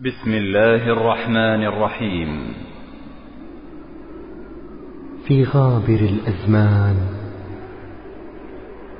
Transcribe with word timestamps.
بسم 0.00 0.34
الله 0.34 0.88
الرحمن 0.88 1.64
الرحيم. 1.64 2.54
في 5.26 5.44
غابر 5.44 6.00
الأزمان 6.00 6.96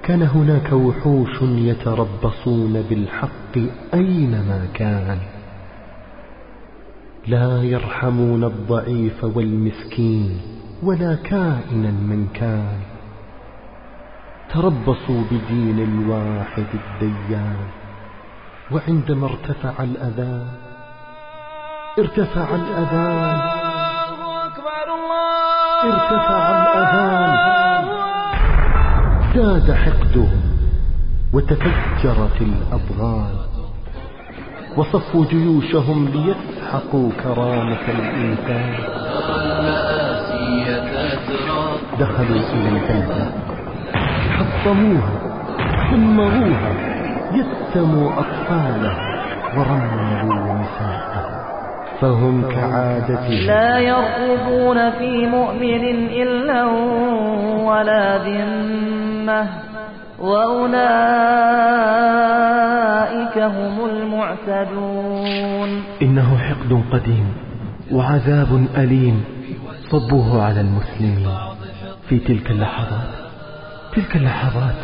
كان 0.02 0.22
هناك 0.22 0.72
وحوش 0.72 1.42
يتربصون 1.42 2.82
بالحق 2.90 3.54
أينما 3.94 4.68
كان. 4.74 5.18
لا 7.26 7.62
يرحمون 7.62 8.44
الضعيف 8.44 9.24
والمسكين 9.24 10.40
ولا 10.82 11.14
كائنا 11.14 11.90
من 11.90 12.28
كان. 12.34 12.80
تربصوا 14.54 15.22
بدين 15.30 15.78
الواحد 15.78 16.66
الديان 16.74 17.66
وعندما 18.72 19.26
ارتفع 19.26 19.84
الأذان 19.84 20.73
ارتفع 21.98 22.54
الأذان. 22.54 23.40
ارتفع 25.84 26.44
الأذان. 26.50 27.34
زاد 29.34 29.72
حقدهم 29.72 30.42
وتفجرت 31.32 32.38
الأبغان 32.40 33.34
وصفوا 34.76 35.24
جيوشهم 35.24 36.08
ليسحقوا 36.14 37.10
كرامة 37.22 37.84
الإنسان. 37.88 38.74
دخلوا 42.00 42.42
إلى 42.52 42.68
البلدة 42.68 43.24
حطموها 44.38 45.12
دمروها 45.92 46.72
يتموا 47.38 48.10
أطفالها 48.20 49.14
ورملوا 49.56 50.54
نساءها 50.54 51.13
فهم 52.00 52.42
كعادتهم. 52.50 53.46
لا 53.46 53.78
يرقبون 53.78 54.90
في 54.90 55.26
مؤمن 55.26 55.84
إلا 56.08 56.64
ولا 57.64 58.18
ذمة. 58.18 59.48
وأولئك 60.18 60.74
هم 63.38 63.84
المعتدون. 63.90 65.82
إنه 66.02 66.38
حقد 66.38 66.82
قديم 66.92 67.34
وعذاب 67.92 68.66
أليم 68.76 69.24
صبوه 69.90 70.44
على 70.44 70.60
المسلمين. 70.60 71.28
في 72.08 72.18
تلك 72.18 72.50
اللحظات 72.50 73.08
تلك 73.96 74.16
اللحظات 74.16 74.80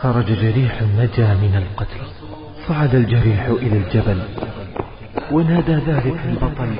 خرج 0.00 0.26
جريح 0.26 0.82
نجا 0.82 1.34
من 1.34 1.62
القتل. 1.62 2.00
صعد 2.68 2.94
الجريح 2.94 3.46
إلى 3.46 3.76
الجبل. 3.76 4.18
ونادى 5.32 5.74
ذلك 5.74 6.20
البطل. 6.28 6.70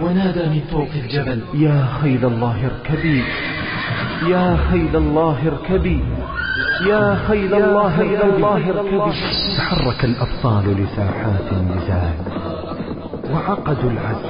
ونادى 0.00 0.42
من 0.46 0.60
فوق 0.72 0.88
الجبل 0.94 1.40
يا 1.54 1.86
خيل 2.02 2.24
الله 2.24 2.70
اركبي 2.70 3.24
يا 4.28 4.56
خيل 4.70 4.96
الله 4.96 5.38
اركبي 5.46 6.04
يا 6.86 7.18
خيل 7.28 7.54
الله 7.54 7.94
اركبي. 7.98 9.12
تحرك 9.58 10.04
الأبطال 10.04 10.64
لساحات 10.82 11.52
النزال 11.52 12.14
وعقدوا 13.32 13.90
العزم 13.90 14.28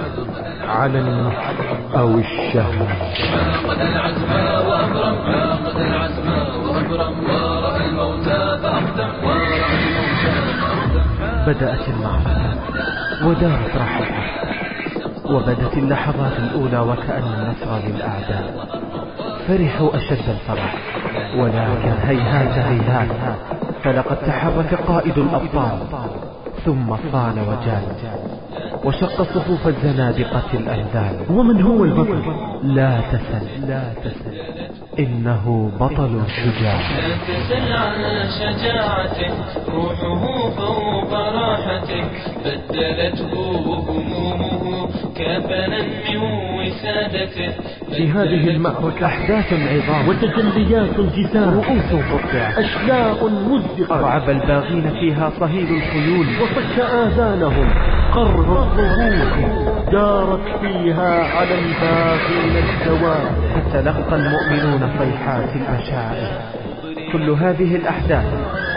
على 0.69 0.99
النصر 0.99 1.57
أو 1.97 2.19
الشهر. 2.19 2.87
فاقد 3.33 3.81
العزم 3.81 4.31
وأبرم 4.69 5.17
فاقد 5.27 5.77
العزم 5.81 6.29
وأبرم 6.69 7.15
بدأت 11.47 11.89
المعركة 11.89 12.57
ودارت 13.27 13.77
رحلها 13.77 14.43
وبدت 15.31 15.77
اللحظات 15.77 16.33
الأولى 16.39 16.79
وكأن 16.79 17.23
النصر 17.23 17.89
للأعداء. 17.89 18.69
فرحوا 19.49 19.97
أشد 19.97 20.29
الفرح 20.29 20.75
ولكن 21.37 21.93
هيهات 22.07 22.59
هيهات 22.59 23.09
فلقد 23.85 24.17
تحرك 24.17 24.75
قائد 24.75 25.19
الأبطال 25.19 25.79
ثم 26.65 26.97
صال 27.13 27.35
وجال 27.41 27.83
وشق 28.85 29.23
صفوف 29.23 29.67
الزنادقة 29.67 30.43
الأنذال 30.55 31.17
ومن 31.31 31.63
هو 31.63 31.85
البطل؟ 31.85 32.23
لا 32.63 33.01
تسل 33.01 33.69
لا 33.69 33.83
تسل. 34.05 34.52
إنه 34.99 35.73
بطل 35.81 36.23
شجاع 36.29 36.75
لا 36.75 37.17
تسل 37.29 37.73
عن 37.73 38.03
شجاعته 38.39 39.35
روحه 39.69 40.51
فوق 40.51 41.13
راحته 41.13 42.05
بدلته 42.45 43.35
همومه 43.89 44.89
كفنا 45.17 45.83
من 45.83 46.17
وسادته 46.59 47.53
في 47.97 48.09
هذه 48.09 48.49
المعركة 48.49 49.07
أحداث 49.07 49.53
عظام. 49.53 50.09
وتجليات 50.09 51.01
جسام 51.01 51.51
رؤوس 51.55 52.05
قطع 52.13 52.53
أشلاء 52.59 53.31
مزقة. 53.31 53.99
أرعب 53.99 54.31
الباغين 54.31 54.91
فيها 54.91 55.33
صهيل 55.41 55.69
الخيول. 55.77 56.27
وصك 56.43 56.81
آذانهم. 56.81 58.02
قرر 58.15 58.63
الصروخ 58.63 59.35
دارت 59.93 60.61
فيها 60.61 61.25
على 61.37 61.55
الباغين 61.59 62.65
الدوام. 62.65 63.27
فتلقى 63.55 64.17
المؤمنون 64.17 64.91
صيحات 64.99 65.49
المشاعر. 65.57 66.33
كل 67.13 67.31
هذه 67.31 67.77
الأحداث 67.77 68.25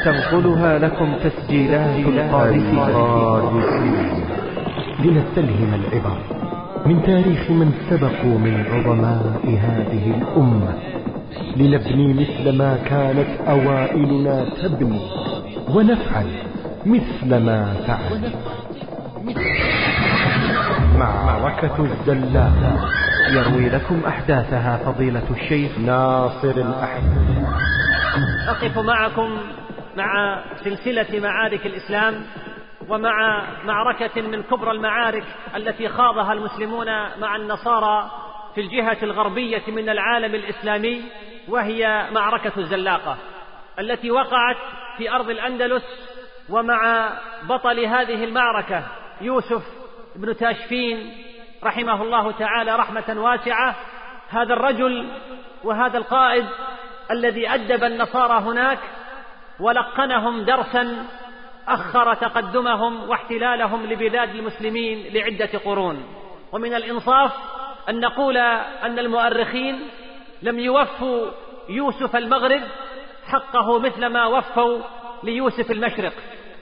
تنقلها 0.05 0.79
لكم 0.79 1.13
تسجيلات 1.23 1.99
القادسين 1.99 2.79
لنستلهم 5.03 5.71
العبر 5.73 6.17
من 6.85 7.03
تاريخ 7.03 7.51
من 7.51 7.71
سبقوا 7.89 8.39
من 8.39 8.65
عظماء 8.71 9.59
هذه 9.67 10.13
الأمة. 10.17 10.73
لنبني 11.57 12.13
مثل 12.13 12.57
ما 12.57 12.77
كانت 12.85 13.27
أوائلنا 13.47 14.45
تبني 14.63 15.01
ونفعل 15.75 16.25
مثل 16.85 17.37
ما 17.45 17.73
فعل 17.87 18.31
معركة 20.97 21.79
الزلاقة 21.79 22.89
يروي 23.29 23.69
لكم 23.69 24.03
أحداثها 24.07 24.77
فضيلة 24.77 25.23
الشيخ 25.31 25.77
ناصر 25.77 26.51
الأحمد 26.51 27.45
أقف 28.47 28.77
معكم 28.77 29.37
مع 29.97 30.41
سلسلة 30.63 31.19
معارك 31.19 31.65
الإسلام 31.65 32.25
ومع 32.89 33.43
معركة 33.65 34.21
من 34.21 34.43
كبرى 34.43 34.71
المعارك 34.71 35.23
التي 35.55 35.89
خاضها 35.89 36.33
المسلمون 36.33 36.87
مع 37.19 37.35
النصارى 37.35 38.11
في 38.55 38.61
الجهة 38.61 38.97
الغربية 39.03 39.63
من 39.67 39.89
العالم 39.89 40.35
الإسلامي 40.35 41.01
وهي 41.47 42.05
معركة 42.11 42.51
الزلاقة 42.57 43.17
التي 43.79 44.11
وقعت 44.11 44.57
في 44.97 45.11
أرض 45.11 45.29
الأندلس 45.29 45.83
ومع 46.49 47.09
بطل 47.49 47.79
هذه 47.85 48.23
المعركة 48.23 48.83
يوسف 49.21 49.63
بن 50.15 50.37
تاشفين 50.37 51.17
رحمه 51.63 52.01
الله 52.01 52.31
تعالى 52.31 52.75
رحمة 52.75 53.21
واسعة 53.21 53.75
هذا 54.29 54.53
الرجل 54.53 55.07
وهذا 55.63 55.97
القائد 55.97 56.45
الذي 57.11 57.49
أدب 57.49 57.83
النصارى 57.83 58.39
هناك 58.39 58.79
ولقنهم 59.59 60.41
درسا 60.41 61.05
أخر 61.67 62.13
تقدمهم 62.13 63.09
واحتلالهم 63.09 63.85
لبلاد 63.85 64.35
المسلمين 64.35 65.13
لعدة 65.13 65.59
قرون. 65.65 66.05
ومن 66.51 66.73
الإنصاف 66.73 67.31
أن 67.89 67.99
نقول 67.99 68.37
أن 68.37 68.99
المؤرخين 68.99 69.79
لم 70.41 70.59
يوفوا 70.59 71.31
يوسف 71.69 72.15
المغرب 72.15 72.61
حقه 73.27 73.79
مثل 73.79 74.05
ما 74.05 74.25
وفوا 74.25 74.79
ليوسف 75.23 75.71
المشرق 75.71 76.13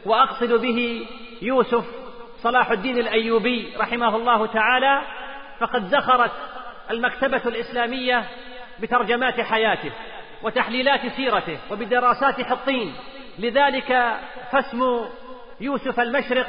وأقصد 0.06 0.54
به 0.54 1.08
يوسف 1.42 2.03
صلاح 2.44 2.72
الدين 2.72 2.98
الأيوبي 2.98 3.74
رحمه 3.78 4.16
الله 4.16 4.46
تعالى 4.46 5.02
فقد 5.60 5.88
زخرت 5.88 6.32
المكتبة 6.92 7.42
الإسلامية 7.46 8.26
بترجمات 8.80 9.42
حياته 9.42 9.92
وتحليلات 10.44 11.08
سيرته 11.08 11.58
وبدراسات 11.72 12.42
حطين. 12.42 12.94
لذلك 13.40 14.18
فاسم 14.52 15.06
يوسف 15.62 16.00
المشرق 16.00 16.48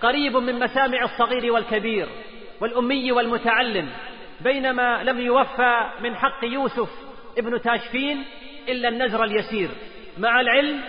قريب 0.00 0.36
من 0.36 0.58
مسامع 0.58 1.02
الصغير 1.04 1.52
والكبير 1.52 2.08
والأمي 2.60 3.12
والمتعلم 3.12 3.88
بينما 4.40 5.02
لم 5.02 5.20
يوفى 5.20 5.90
من 6.00 6.16
حق 6.16 6.44
يوسف 6.44 6.88
ابن 7.38 7.60
تاشفين 7.60 8.24
إلا 8.68 8.88
النزر 8.88 9.24
اليسير 9.24 9.68
مع 10.18 10.40
العلم 10.40 10.80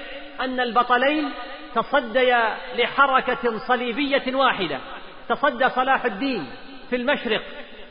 أن 0.42 0.60
البطلين 0.60 1.30
تصديا 1.76 2.58
لحركة 2.76 3.58
صليبية 3.68 4.36
واحدة. 4.36 4.80
تصدى 5.30 5.70
صلاح 5.70 6.06
الدين 6.06 6.48
في 6.90 6.96
المشرق 6.96 7.42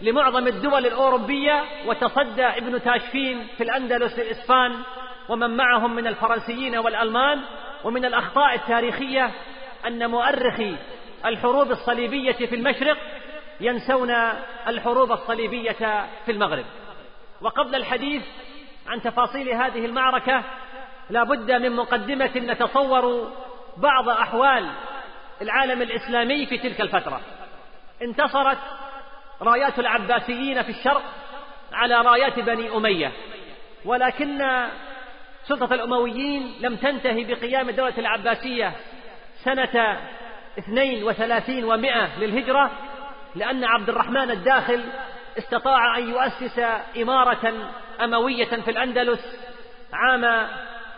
لمعظم 0.00 0.46
الدول 0.46 0.86
الأوروبية 0.86 1.64
وتصدى 1.86 2.44
ابن 2.44 2.82
تاشفين 2.82 3.46
في 3.56 3.62
الأندلس 3.62 4.18
للإسبان 4.18 4.76
ومن 5.28 5.56
معهم 5.56 5.94
من 5.94 6.06
الفرنسيين 6.06 6.76
والألمان 6.76 7.40
ومن 7.84 8.04
الأخطاء 8.04 8.54
التاريخية 8.54 9.30
أن 9.86 10.10
مؤرخي 10.10 10.76
الحروب 11.26 11.70
الصليبية 11.70 12.32
في 12.32 12.54
المشرق 12.54 12.96
ينسون 13.60 14.10
الحروب 14.68 15.12
الصليبية 15.12 16.06
في 16.26 16.32
المغرب. 16.32 16.64
وقبل 17.42 17.74
الحديث 17.74 18.22
عن 18.86 19.02
تفاصيل 19.02 19.48
هذه 19.48 19.84
المعركة 19.84 20.44
لا 21.10 21.24
بد 21.24 21.52
من 21.52 21.76
مقدمة 21.76 22.30
نتصور 22.36 23.32
بعض 23.76 24.08
أحوال 24.08 24.70
العالم 25.42 25.82
الإسلامي 25.82 26.46
في 26.46 26.58
تلك 26.58 26.80
الفترة. 26.80 27.20
انتصرت 28.02 28.58
رايات 29.42 29.78
العباسيين 29.78 30.62
في 30.62 30.68
الشرق 30.68 31.02
على 31.72 31.94
رايات 31.94 32.38
بني 32.38 32.76
أمية 32.76 33.12
ولكن 33.84 34.38
سلطة 35.44 35.74
الأمويين 35.74 36.54
لم 36.60 36.76
تنتهي 36.76 37.24
بقيام 37.24 37.68
الدولة 37.68 37.98
العباسية 37.98 38.72
سنة 39.44 39.98
اثنين 40.58 41.04
وثلاثين 41.04 41.64
ومائة 41.64 42.18
للهجرة 42.18 42.70
لأن 43.34 43.64
عبد 43.64 43.88
الرحمن 43.88 44.30
الداخل 44.30 44.84
استطاع 45.38 45.98
أن 45.98 46.08
يؤسس 46.08 46.58
إمارة 47.02 47.52
أموية 48.04 48.44
في 48.44 48.70
الأندلس 48.70 49.36
عام 49.92 50.48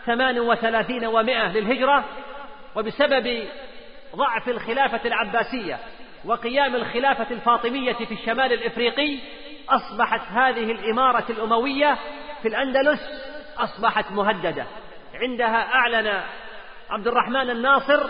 ثمان 0.05 0.39
وثلاثين 0.39 1.05
ومائة 1.05 1.51
للهجرة. 1.51 2.05
وبسبب 2.77 3.43
ضعف 4.15 4.49
الخلافة 4.49 5.01
العباسية 5.05 5.79
وقيام 6.25 6.75
الخلافة 6.75 7.27
الفاطمية 7.31 7.93
في 7.93 8.13
الشمال 8.13 8.53
الإفريقي 8.53 9.17
أصبحت 9.69 10.21
هذه 10.29 10.71
الإمارة 10.71 11.25
الأموية 11.29 11.97
في 12.41 12.47
الأندلس 12.47 12.99
أصبحت 13.57 14.11
مهددة. 14.11 14.65
عندها 15.13 15.73
أعلن 15.73 16.21
عبد 16.89 17.07
الرحمن 17.07 17.49
الناصر 17.49 18.09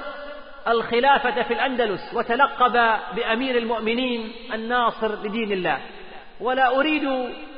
الخلافة 0.68 1.44
في 1.44 1.54
الأندلس 1.54 2.14
وتلقب 2.14 3.00
بأمير 3.16 3.58
المؤمنين 3.58 4.32
الناصر 4.54 5.16
لدين 5.16 5.52
الله. 5.52 5.82
ولا 6.40 6.80
أريد 6.80 7.04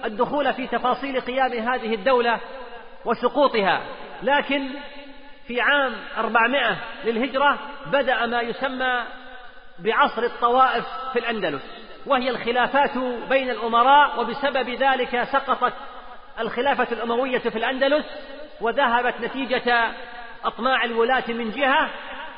الدخول 0.06 0.54
في 0.54 0.68
تفاصيل 0.68 1.22
قيام 1.22 1.52
هذه 1.54 1.94
الدولة 1.94 2.40
وسقوطها 3.06 3.82
لكن 4.24 4.70
في 5.50 5.62
عام 5.62 5.96
400 6.18 6.78
للهجرة 7.06 7.60
بدأ 7.86 8.26
ما 8.26 8.42
يسمى 8.42 9.04
بعصر 9.80 10.24
الطوائف 10.24 10.86
في 11.14 11.20
الأندلس 11.20 11.62
وهي 12.06 12.30
الخلافات 12.30 12.98
بين 13.30 13.50
الأمراء 13.50 14.20
وبسبب 14.20 14.70
ذلك 14.70 15.24
سقطت 15.24 15.74
الخلافة 16.40 16.88
الأموية 16.92 17.40
في 17.40 17.58
الأندلس 17.58 18.06
وذهبت 18.62 19.22
نتيجة 19.22 19.92
أطماع 20.46 20.84
الولاة 20.84 21.24
من 21.28 21.52
جهة 21.52 21.90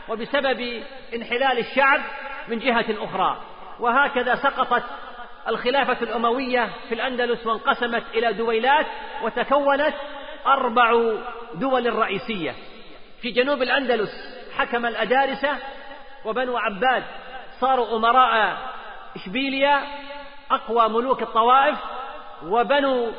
وبسبب 0.09 0.83
انحلال 1.15 1.59
الشعب 1.59 2.01
من 2.47 2.59
جهة 2.59 2.85
أخرى. 2.89 3.41
وهكذا 3.79 4.35
سقطت 4.35 4.83
الخلافة 5.47 5.97
الأموية 6.01 6.69
في 6.89 6.95
الأندلس 6.95 7.47
وانقسمت 7.47 8.03
إلى 8.13 8.33
دويلات 8.33 8.85
وتكونت 9.21 9.93
أربع 10.45 10.91
دول 11.53 11.95
رئيسية. 11.95 12.70
في 13.21 13.31
جنوب 13.31 13.61
الأندلس 13.61 14.09
حكم 14.57 14.85
الأدارسة 14.85 15.57
وبنو 16.25 16.57
عباد 16.57 17.03
صاروا 17.59 17.97
أمراء 17.97 18.57
إشبيليا 19.15 19.83
أقوى 20.51 20.89
ملوك 20.89 21.21
الطوائف 21.21 21.77
وبنو 22.43 23.11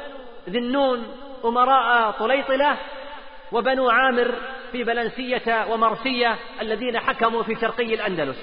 ذنون 0.48 1.06
أمراء 1.44 2.10
طليطلة 2.10 2.76
وبنو 3.52 3.90
عامر 3.90 4.34
في 4.72 4.84
بلنسية 4.84 5.66
ومرسية 5.70 6.36
الذين 6.60 6.98
حكموا 6.98 7.42
في 7.42 7.54
شرقي 7.54 7.94
الأندلس. 7.94 8.36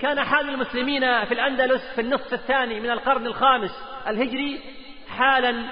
كان 0.00 0.24
حال 0.24 0.48
المسلمين 0.48 1.24
في 1.24 1.34
الأندلس 1.34 1.94
في 1.94 2.00
النصف 2.00 2.32
الثاني 2.32 2.80
من 2.80 2.90
القرن 2.90 3.26
الخامس 3.26 3.84
الهجري 4.08 4.60
حالا 5.18 5.64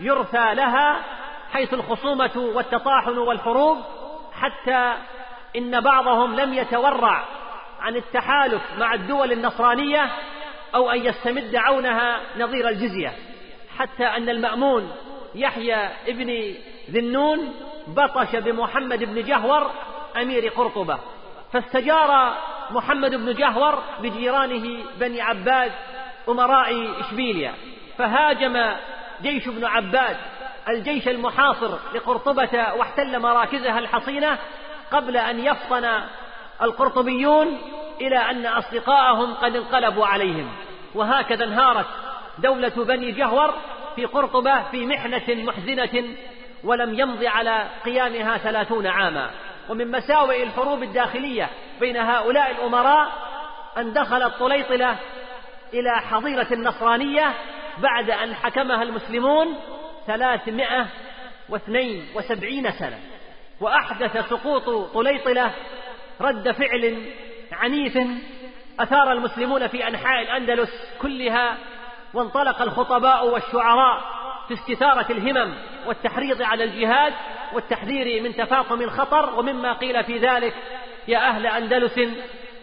يرثى 0.00 0.54
لها 0.54 1.04
حيث 1.52 1.74
الخصومة 1.74 2.36
والتطاحن 2.36 3.18
والحروب 3.18 3.78
حتى 4.40 4.94
إن 5.56 5.80
بعضهم 5.80 6.34
لم 6.34 6.54
يتورع 6.54 7.24
عن 7.80 7.96
التحالف 7.96 8.62
مع 8.78 8.94
الدول 8.94 9.32
النصرانية 9.32 10.10
أو 10.74 10.90
أن 10.90 11.04
يستمد 11.06 11.56
عونها 11.56 12.20
نظير 12.38 12.68
الجزية 12.68 13.12
حتى 13.78 14.04
أن 14.04 14.28
المأمون 14.28 14.92
يحيى 15.34 15.88
ابن 16.08 16.54
ذنون 16.90 17.54
بطش 17.86 18.36
بمحمد 18.36 19.04
بن 19.04 19.22
جهور 19.22 19.70
أمير 20.16 20.48
قرطبة. 20.48 20.98
فاستجار 21.52 22.36
محمد 22.70 23.14
بن 23.14 23.34
جهور 23.34 23.82
بجيرانه 24.02 24.84
بني 25.00 25.20
عباد 25.20 25.72
أمراء 26.28 27.00
إشبيليا 27.00 27.54
فهاجم 27.98 28.76
جيش 29.22 29.48
ابن 29.48 29.64
عباد 29.64 30.16
الجيش 30.68 31.08
المحاصر 31.08 31.78
لقرطبة 31.94 32.72
واحتل 32.76 33.18
مراكزها 33.18 33.78
الحصينة 33.78 34.38
قبل 34.90 35.16
أن 35.16 35.44
يفطن 35.44 36.00
القرطبيون 36.62 37.58
إلى 38.00 38.18
أن 38.18 38.46
أصدقاءهم 38.46 39.34
قد 39.34 39.56
انقلبوا 39.56 40.06
عليهم. 40.06 40.48
وهكذا 40.94 41.44
انهارت 41.44 41.86
دولة 42.38 42.84
بني 42.84 43.12
جهور 43.12 43.54
في 43.96 44.04
قرطبة 44.04 44.62
في 44.62 44.86
محنة 44.86 45.22
محزنة 45.28 46.04
ولم 46.64 46.98
يمض 46.98 47.24
على 47.24 47.66
قيامها 47.84 48.38
ثلاثون 48.38 48.86
عاما. 48.86 49.30
ومن 49.68 49.90
مساوئ 49.90 50.42
الحروب 50.42 50.82
الداخلية 50.82 51.50
بين 51.80 51.96
هؤلاء 51.96 52.50
الأمراء 52.50 53.12
أن 53.78 53.92
دخلت 53.92 54.34
طليطلة 54.34 54.96
إلى 55.74 56.00
حظيرة 56.10 56.46
النصرانية 56.52 57.34
بعد 57.78 58.10
أن 58.10 58.34
حكمها 58.34 58.82
المسلمون 58.82 59.56
ثلاثمائة 60.08 60.86
واثنين 61.48 62.06
وسبعين 62.14 62.70
سنة 62.70 62.98
وأحدث 63.60 64.28
سقوط 64.30 64.94
طليطلة 64.94 65.54
رد 66.20 66.50
فعل 66.50 67.12
عنيف 67.52 67.98
أثار 68.80 69.12
المسلمون 69.12 69.66
في 69.66 69.88
أنحاء 69.88 70.22
الأندلس 70.22 70.70
كلها 71.02 71.56
وانطلق 72.14 72.62
الخطباء 72.62 73.28
والشعراء 73.28 74.04
في 74.48 74.54
استثارة 74.54 75.12
الهمم 75.12 75.54
والتحريض 75.86 76.42
على 76.42 76.64
الجهاد 76.64 77.12
والتحذير 77.52 78.22
من 78.22 78.36
تفاقم 78.36 78.82
الخطر 78.82 79.38
ومما 79.38 79.72
قيل 79.72 80.04
في 80.04 80.18
ذلك 80.18 80.54
يا 81.08 81.18
أهل 81.18 81.46
أندلس 81.46 82.00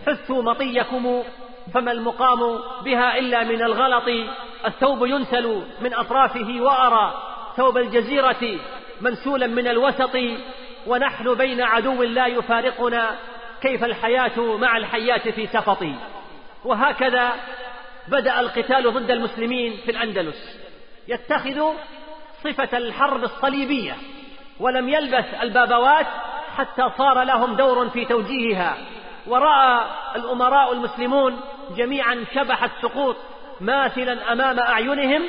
حثوا 0.08 0.44
مطيكم 0.44 1.24
فما 1.74 1.92
المقام 1.92 2.40
بها 2.84 3.18
إلا 3.18 3.44
من 3.44 3.62
الغلط 3.62 4.30
الثوب 4.66 5.06
ينسل 5.06 5.64
من 5.82 5.94
أطرافه 5.94 6.62
وأرى 6.62 7.35
ثوب 7.58 7.78
الجزيرة 7.78 8.60
منسولا 9.02 9.48
من 9.48 9.68
الوسط 9.68 10.18
ونحن 10.88 11.34
بين 11.34 11.62
عدو 11.62 12.04
لا 12.04 12.28
يفارقنا 12.28 13.16
كيف 13.62 13.84
الحياة 13.84 14.58
مع 14.58 14.78
الحياة 14.78 15.32
في 15.32 15.48
سفط 15.48 15.86
وهكذا 16.66 17.34
بدأ 18.08 18.40
القتال 18.40 18.94
ضد 18.94 19.12
المسلمين 19.12 19.78
في 19.86 19.92
الأندلس. 19.92 20.60
يتخذ 21.08 21.74
صفة 22.44 22.78
الحرب 22.78 23.24
الصليبية 23.24 23.98
ولم 24.60 24.90
يلبث 24.90 25.42
البابوات 25.42 26.08
حتى 26.58 26.90
صار 26.98 27.24
لهم 27.24 27.56
دور 27.56 27.90
في 27.90 28.06
توجيهها. 28.06 28.78
ورأى 29.28 29.86
الأمراء 30.16 30.74
المسلمون 30.74 31.42
جميعا 31.78 32.26
شبح 32.36 32.64
السقوط 32.64 33.18
ماثلا 33.62 34.34
أمام 34.34 34.60
أعينهم 34.60 35.22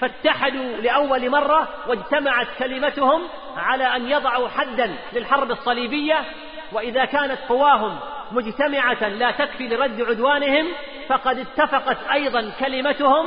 فاتحدوا 0.00 0.76
لأول 0.76 1.30
مرة 1.30 1.68
واجتمعت 1.88 2.46
كلمتهم 2.58 3.22
على 3.56 3.96
أن 3.96 4.10
يضعوا 4.10 4.48
حدا 4.48 4.96
للحرب 5.12 5.50
الصليبية 5.50 6.24
وإذا 6.72 7.04
كانت 7.04 7.38
قواهم 7.48 7.98
مجتمعة 8.32 9.08
لا 9.08 9.30
تكفي 9.30 9.68
لرد 9.68 10.02
عدوانهم 10.02 10.66
فقد 11.08 11.38
اتفقت 11.38 11.98
أيضا 12.12 12.50
كلمتهم 12.60 13.26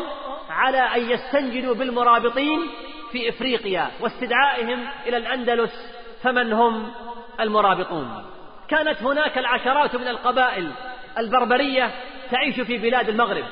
على 0.49 0.77
أن 0.77 1.09
يستنجدوا 1.09 1.75
بالمرابطين 1.75 2.59
في 3.11 3.29
إفريقيا 3.29 3.91
واستدعائهم 3.99 4.85
إلى 5.07 5.17
الأندلس 5.17 5.71
فمن 6.23 6.53
هم 6.53 6.91
المرابطون؟ 7.39 8.23
كانت 8.69 9.03
هناك 9.03 9.37
العشرات 9.37 9.95
من 9.95 10.07
القبائل 10.07 10.71
البربرية 11.17 11.91
تعيش 12.31 12.59
في 12.61 12.77
بلاد 12.77 13.09
المغرب. 13.09 13.45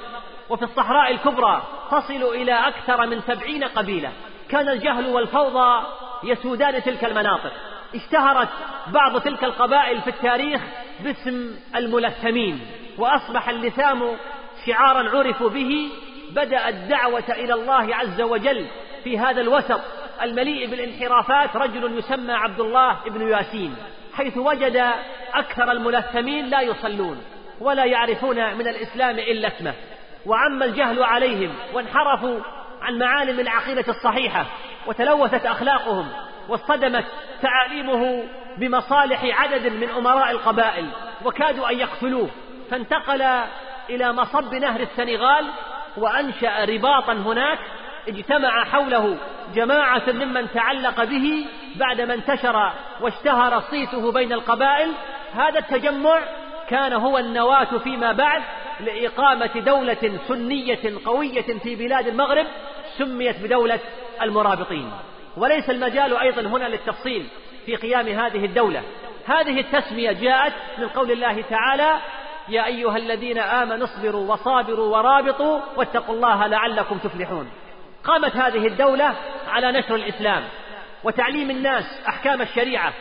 وفي 0.50 0.64
الصحراء 0.64 1.12
الكبرى 1.12 1.64
تصل 1.92 2.24
إلى 2.24 2.54
أكثر 2.54 3.06
من 3.06 3.22
سبعين 3.22 3.64
قبيلة. 3.64 4.12
كان 4.50 4.70
الجهل 4.70 5.08
والفوضى 5.08 5.86
يسودان 6.24 6.84
تلك 6.84 7.06
المناطق. 7.06 7.52
اشتهرت 7.96 8.50
بعض 8.88 9.22
تلك 9.22 9.44
القبائل 9.44 10.02
في 10.02 10.10
التاريخ 10.10 10.62
باسم 11.00 11.56
الملثمين 11.76 12.60
وأصبح 12.98 13.50
اللثام 13.50 14.18
شعارا 14.66 15.18
عرفوا 15.18 15.50
به 15.50 15.90
بدأ 16.32 16.70
الدعوة 16.70 17.30
إلى 17.30 17.54
الله 17.54 17.96
عز 17.96 18.22
وجل 18.22 18.66
في 19.04 19.20
هذا 19.20 19.42
الوسط. 19.42 19.82
المليء 20.22 20.70
بالانحرافات 20.70 21.56
رجل 21.56 21.98
يسمى 21.98 22.34
عبد 22.34 22.60
الله 22.60 22.98
بن 23.06 23.28
ياسين 23.32 23.76
حيث 24.14 24.38
وجد 24.38 24.92
أكثر 25.34 25.72
الملثمين 25.72 26.46
لا 26.46 26.62
يصلون 26.62 27.24
ولا 27.60 27.86
يعرفون 27.86 28.56
من 28.56 28.68
الإسلام 28.68 29.20
إلا 29.20 29.48
اسمه. 29.48 29.74
وعم 30.26 30.64
الجهل 30.64 31.04
عليهم 31.04 31.56
وانحرفوا 31.74 32.40
عن 32.82 32.98
معالم 32.98 33.40
العقيدة 33.40 33.86
الصحيحة 33.88 34.46
وتلوثت 34.88 35.46
أخلاقهم 35.46 36.08
واصطدمت 36.50 37.06
تعاليمه 37.42 38.24
بمصالح 38.58 39.42
عدد 39.42 39.68
من 39.68 39.90
أمراء 39.90 40.32
القبائل 40.32 40.90
وكادوا 41.26 41.70
أن 41.70 41.80
يقتلوه. 41.80 42.30
فانتقل 42.72 43.22
إلى 43.90 44.14
مصب 44.14 44.56
نهر 44.56 44.80
السنغال 44.80 45.46
وأنشأ 45.98 46.66
رباطا 46.66 47.14
هناك 47.14 47.60
اجتمع 48.08 48.64
حوله 48.64 49.18
جماعة 49.54 50.04
ممن 50.08 50.52
تعلق 50.52 51.04
به 51.04 51.46
بعدما 51.76 52.14
انتشر 52.14 52.72
واشتهر 53.02 53.62
صيته 53.62 54.12
بين 54.12 54.34
القبائل. 54.34 54.92
هذا 55.36 55.60
التجمع 55.60 56.20
كان 56.70 56.94
هو 56.94 57.18
النواة 57.18 57.78
فيما 57.78 58.12
بعد 58.12 58.42
لإقامة 58.80 59.60
دولة 59.60 60.20
سنية 60.28 60.80
قوية 61.06 61.60
في 61.64 61.76
بلاد 61.76 62.08
المغرب 62.08 62.46
سميت 62.98 63.40
بدولة 63.44 63.80
المرابطين. 64.22 64.92
وليس 65.38 65.70
المجال 65.70 66.18
أيضا 66.18 66.42
هنا 66.42 66.66
للتفصيل 66.68 67.28
في 67.66 67.76
قيام 67.76 68.08
هذه 68.08 68.46
الدولة. 68.46 68.84
هذه 69.26 69.60
التسمية 69.60 70.12
جاءت 70.12 70.54
من 70.78 70.88
قول 70.88 71.12
الله 71.12 71.42
تعالى 71.42 72.00
يا 72.50 72.66
أيها 72.66 72.98
الذين 72.98 73.38
آمنوا 73.38 73.86
اصبروا 73.86 74.34
وصابروا 74.34 74.98
ورابطوا 74.98 75.60
واتقوا 75.76 76.16
الله 76.16 76.48
لعلكم 76.48 76.98
تفلحون. 76.98 77.50
قامت 78.04 78.36
هذه 78.36 78.68
الدولة 78.68 79.14
على 79.48 79.72
نشر 79.72 79.96
الإسلام 79.96 80.44
وتعليم 81.04 81.50
الناس 81.52 82.02
أحكام 82.08 82.42
الشريعة. 82.42 82.94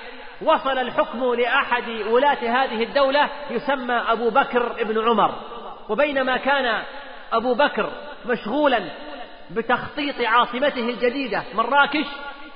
وصل 0.43 0.79
الحكم 0.79 1.35
لأحد 1.35 1.89
ولاة 1.89 2.65
هذه 2.65 2.83
الدولة 2.83 3.29
يسمى 3.51 3.95
أبو 3.95 4.31
بكر 4.31 4.85
بن 4.85 5.09
عمر. 5.09 5.35
وبينما 5.89 6.37
كان 6.37 6.83
أبو 7.33 7.55
بكر 7.55 7.93
مشغولا 8.27 8.81
بتخطيط 9.51 10.15
عاصمته 10.21 10.89
الجديدة 10.91 11.43
مراكش 11.55 12.07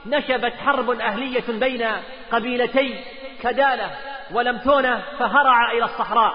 نشبت 0.07 0.53
حرب 0.65 0.91
أهلية 0.91 1.45
بين 1.49 1.87
قبيلتي 2.33 3.01
كدالة 3.43 3.91
ولمتونة 4.33 5.03
فهرع 5.19 5.73
إلى 5.73 5.85
الصحراء 5.85 6.35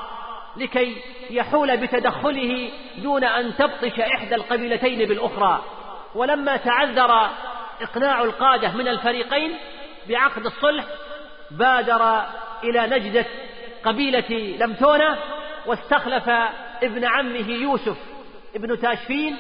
لكي 0.58 0.98
يحول 1.30 1.78
بتدخله 1.78 2.70
دون 2.98 3.24
أن 3.24 3.56
تبطش 3.56 4.00
إحدى 4.00 4.36
القبيلتين 4.36 5.08
بالأخرى. 5.08 5.64
ولما 6.16 6.58
تعذر 6.58 7.30
إقناع 7.82 8.22
القادة 8.22 8.72
من 8.72 8.88
الفريقين 8.88 9.58
بعقد 10.10 10.46
الصلح 10.46 10.84
بادر 11.52 12.24
إلى 12.64 12.88
نجدة 12.88 13.26
قبيلة 13.86 14.56
لمتونة 14.60 15.18
واستخلف 15.66 16.30
ابن 16.84 17.06
عمه 17.06 17.50
يوسف 17.50 17.98
ابن 18.56 18.80
تاشفين 18.80 19.38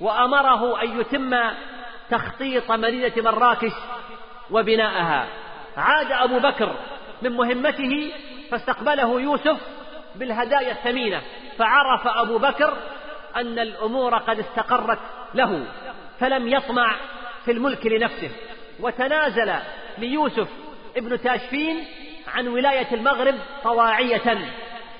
وأمره 0.00 0.82
أن 0.82 1.00
يتم 1.00 1.36
تخطيط 2.10 2.72
مدينة 2.72 3.12
مراكش 3.16 3.72
وبناءها. 4.50 5.26
عاد 5.76 6.12
أبو 6.12 6.38
بكر 6.38 6.74
من 7.22 7.32
مهمته 7.32 8.12
فاستقبله 8.50 9.20
يوسف 9.20 9.56
بالهدايا 10.16 10.72
الثمينة 10.72 11.22
فعرف 11.58 12.06
أبو 12.06 12.38
بكر 12.38 12.76
أن 13.36 13.58
الأمور 13.58 14.18
قد 14.18 14.38
استقرت 14.38 14.98
له 15.34 15.66
فلم 16.20 16.48
يطمع 16.48 16.96
في 17.44 17.52
الملك 17.52 17.86
لنفسه. 17.86 18.30
وتنازل 18.80 19.54
ليوسف 19.98 20.48
ابن 20.96 21.20
تاشفين 21.20 21.84
عن 22.34 22.48
ولاية 22.48 22.94
المغرب 22.94 23.34
طواعية 23.64 24.38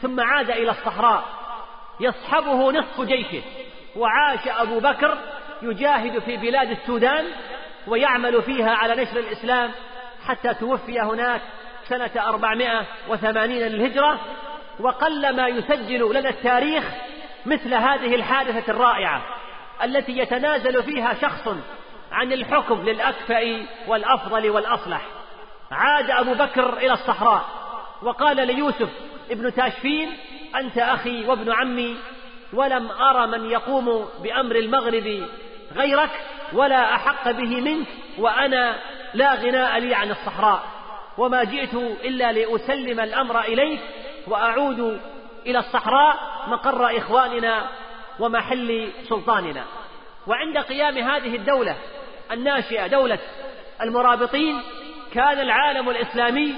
ثم 0.03 0.21
عاد 0.21 0.51
إلى 0.51 0.71
الصحراء. 0.71 1.42
يصحبه 2.03 2.73
نصف 2.73 3.01
جيشه. 3.01 3.43
وعاش 3.97 4.49
أبو 4.49 4.81
بكر 4.81 5.19
يجاهد 5.63 6.19
في 6.19 6.37
بلاد 6.37 6.71
السودان 6.71 7.25
ويعمل 7.87 8.43
فيها 8.43 8.71
على 8.71 9.03
نشر 9.03 9.19
الإسلام 9.19 9.71
حتى 10.27 10.55
توفي 10.55 11.01
هناك 11.01 11.41
سنة 11.89 12.11
أربعمائة 12.17 12.87
وثمانين 13.09 13.63
للهجرة. 13.63 14.21
وقل 14.81 15.37
ما 15.37 15.49
يسجل 15.49 16.15
لنا 16.15 16.29
التاريخ 16.29 16.85
مثل 17.47 17.75
هذه 17.75 18.15
الحادثة 18.15 18.73
الرائعة 18.73 19.23
التي 19.85 20.19
يتنازل 20.19 20.83
فيها 20.83 21.15
شخص 21.15 21.49
عن 22.13 22.33
الحكم 22.33 22.83
للأكفأ 22.83 23.67
والأفضل 23.87 24.51
والأصلح. 24.51 25.01
عاد 25.71 26.11
أبو 26.11 26.35
بكر 26.35 26.77
إلى 26.77 26.93
الصحراء 26.93 27.45
وقال 28.03 28.47
ليوسف 28.47 28.89
ابن 29.31 29.55
تاشفين 29.55 30.11
أنت 30.57 30.79
أخي 30.79 31.27
وابن 31.27 31.53
عمي 31.53 31.97
ولم 32.53 32.91
أر 32.91 33.27
من 33.27 33.51
يقوم 33.51 34.09
بأمر 34.23 34.57
المغرب 34.57 35.29
غيرك 35.75 36.11
ولا 36.53 36.95
أحق 36.95 37.31
به 37.31 37.61
منك 37.61 37.87
وأنا 38.19 38.77
لا 39.15 39.35
غناء 39.35 39.79
لي 39.79 39.95
عن 39.95 40.11
الصحراء. 40.11 40.63
وما 41.19 41.45
جئت 41.45 41.75
إلا 42.05 42.33
لأسلم 42.33 43.01
الأمر 43.01 43.41
إليك 43.41 43.81
وأعود 44.27 45.01
إلى 45.47 45.59
الصحراء 45.59 46.17
مقر 46.47 46.97
إخواننا 46.97 47.67
ومحل 48.21 48.91
سلطاننا. 49.09 49.65
وعند 50.27 50.59
قيام 50.59 50.99
هذه 50.99 51.37
الدولة 51.37 51.77
الناشئة 52.33 52.87
دولة 52.87 53.19
المرابطين 53.81 54.63
كان 55.15 55.41
العالم 55.41 55.91
الإسلامي 55.91 56.55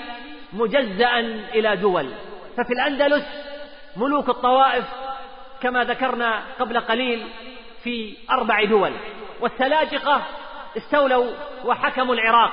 مجزأ 0.52 1.18
إلى 1.54 1.76
دول. 1.76 2.10
ففي 2.56 2.72
الأندلس 2.72 3.24
ملوك 3.96 4.28
الطوائف 4.28 4.84
كما 5.60 5.84
ذكرنا 5.84 6.42
قبل 6.60 6.80
قليل 6.80 7.26
في 7.82 8.16
أربع 8.30 8.64
دول 8.64 8.92
والسلاجقة 9.40 10.22
استولوا 10.76 11.30
وحكموا 11.64 12.14
العراق 12.14 12.52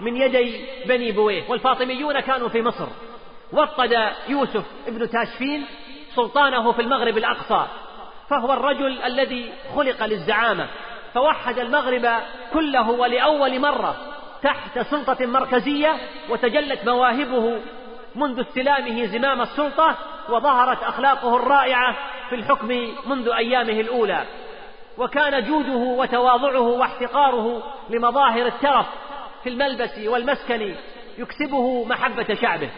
من 0.00 0.16
يدي 0.16 0.64
بني 0.86 1.12
بويه 1.12 1.42
والفاطميون 1.48 2.20
كانوا 2.20 2.48
في 2.48 2.62
مصر 2.62 2.86
وطد 3.52 4.12
يوسف 4.28 4.64
ابن 4.86 5.10
تاشفين 5.10 5.66
سلطانه 6.14 6.72
في 6.72 6.82
المغرب 6.82 7.18
الأقصى 7.18 7.66
فهو 8.30 8.52
الرجل 8.52 9.02
الذي 9.02 9.52
خلق 9.76 10.04
للزعامة 10.04 10.68
فوحد 11.14 11.58
المغرب 11.58 12.22
كله 12.52 12.90
ولأول 12.90 13.60
مرة 13.60 13.96
تحت 14.42 14.78
سلطة 14.78 15.26
مركزية 15.26 15.96
وتجلت 16.28 16.84
مواهبه 16.84 17.60
منذ 18.14 18.40
استلامه 18.40 19.06
زمام 19.06 19.40
السلطة 19.40 19.96
وظهرت 20.28 20.82
أخلاقه 20.82 21.36
الرائعة 21.36 21.96
في 22.28 22.34
الحكم 22.34 22.68
منذ 23.06 23.28
أيامه 23.28 23.80
الأولى. 23.80 24.24
وكان 24.98 25.44
جوده 25.44 25.76
وتواضعه 25.76 26.60
واحتقاره 26.60 27.62
لمظاهر 27.90 28.46
الترف 28.46 28.86
في 29.42 29.48
الملبس 29.48 29.98
والمسكن 29.98 30.74
يكسبه 31.18 31.84
محبة 31.84 32.34
شعبه. 32.34 32.70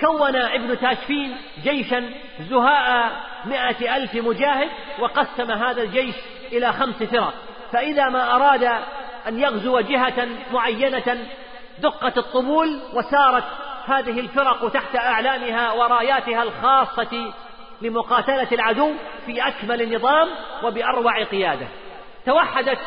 كون 0.00 0.36
ابن 0.36 0.78
تاشفين 0.78 1.36
جيشا 1.62 2.10
زهاء 2.50 3.12
مائة 3.44 3.96
ألف 3.96 4.14
مجاهد 4.14 4.68
وقسم 4.98 5.50
هذا 5.50 5.82
الجيش 5.82 6.14
إلى 6.52 6.72
خمس 6.72 7.02
فرق. 7.02 7.34
فإذا 7.72 8.08
ما 8.08 8.36
أراد 8.36 8.64
أن 9.28 9.38
يغزو 9.38 9.80
جهة 9.80 10.28
معينة 10.52 11.26
دقت 11.78 12.18
الطبول 12.18 12.80
وسارت 12.94 13.44
هذه 13.86 14.20
الفرق 14.20 14.68
تحت 14.68 14.96
أعلامها 14.96 15.72
وراياتها 15.72 16.42
الخاصة 16.42 17.32
لمقاتلة 17.82 18.48
العدو 18.52 18.92
في 19.26 19.48
أكمل 19.48 19.94
نظام 19.94 20.28
وبأروع 20.62 21.22
قيادة. 21.22 21.66
توحدت 22.26 22.78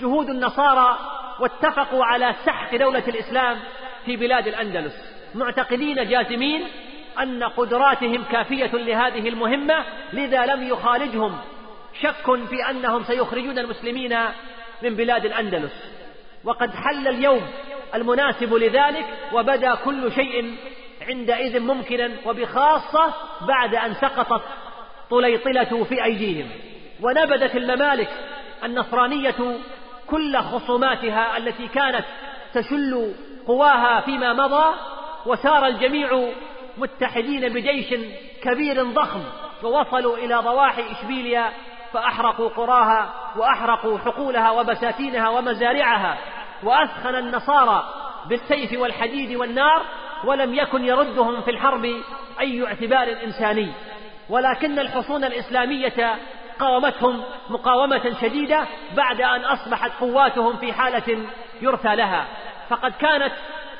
جهود 0.00 0.30
النصارى 0.30 0.98
واتفقوا 1.40 2.04
على 2.04 2.34
سحق 2.46 2.76
دولة 2.76 3.08
الإسلام 3.08 3.58
في 4.04 4.16
بلاد 4.16 4.46
الأندلس. 4.46 4.94
معتقدين 5.34 6.08
جازمين 6.08 6.68
أن 7.22 7.44
قدراتهم 7.44 8.24
كافية 8.24 8.70
لهذه 8.72 9.28
المهمة 9.28 9.84
لذا 10.12 10.46
لم 10.46 10.68
يخالجهم. 10.68 11.38
شك 12.00 12.46
في 12.48 12.70
أنهم 12.70 13.04
سيخرجون 13.04 13.58
المسلمين 13.58 14.18
من 14.82 14.96
بلاد 14.96 15.24
الأندلس. 15.24 15.72
وقد 16.44 16.70
حل 16.74 17.08
اليوم 17.08 17.42
المناسب 17.94 18.54
لذلك 18.54 19.06
وبدا 19.32 19.74
كل 19.74 20.12
شيء 20.12 20.56
عندئذ 21.08 21.60
ممكنا 21.60 22.10
وبخاصة 22.26 23.14
بعد 23.40 23.74
أن 23.74 23.94
سقطت 23.94 24.42
طليطلة 25.10 25.84
في 25.84 26.04
أيديهم. 26.04 26.48
ونبذت 27.02 27.56
الممالك 27.56 28.08
النصرانية 28.64 29.58
كل 30.06 30.38
خصوماتها 30.38 31.36
التي 31.36 31.68
كانت 31.68 32.04
تشل 32.54 33.14
قواها 33.46 34.00
فيما 34.00 34.32
مضى 34.32 34.74
وسار 35.26 35.66
الجميع 35.66 36.28
متحدين 36.78 37.48
بجيش 37.48 37.94
كبير 38.42 38.82
ضخم 38.84 39.22
ووصلوا 39.62 40.16
إلى 40.16 40.34
ضواحي 40.34 40.82
إشبيليا 40.92 41.52
فأحرقوا 41.92 42.48
قراها 42.48 43.14
وأحرقوا 43.36 43.98
حقولها 43.98 44.50
وبساتينها 44.50 45.28
ومزارعها. 45.28 46.18
وأثخن 46.62 47.14
النصارى 47.14 47.88
بالسيف 48.28 48.80
والحديد 48.80 49.36
والنار 49.36 49.82
ولم 50.24 50.54
يكن 50.54 50.84
يردهم 50.84 51.40
في 51.40 51.50
الحرب 51.50 51.84
أي 52.40 52.66
اعتبار 52.66 53.16
إنساني. 53.24 53.72
ولكن 54.28 54.78
الحصون 54.78 55.24
الإسلامية 55.24 56.18
قاومتهم 56.58 57.22
مقاومة 57.48 58.16
شديدة 58.20 58.64
بعد 58.96 59.20
أن 59.20 59.44
أصبحت 59.44 59.90
قواتهم 60.00 60.56
في 60.56 60.72
حالة 60.72 61.18
يرثى 61.62 61.96
لها. 61.96 62.26
فقد 62.68 62.92
كانت 62.92 63.32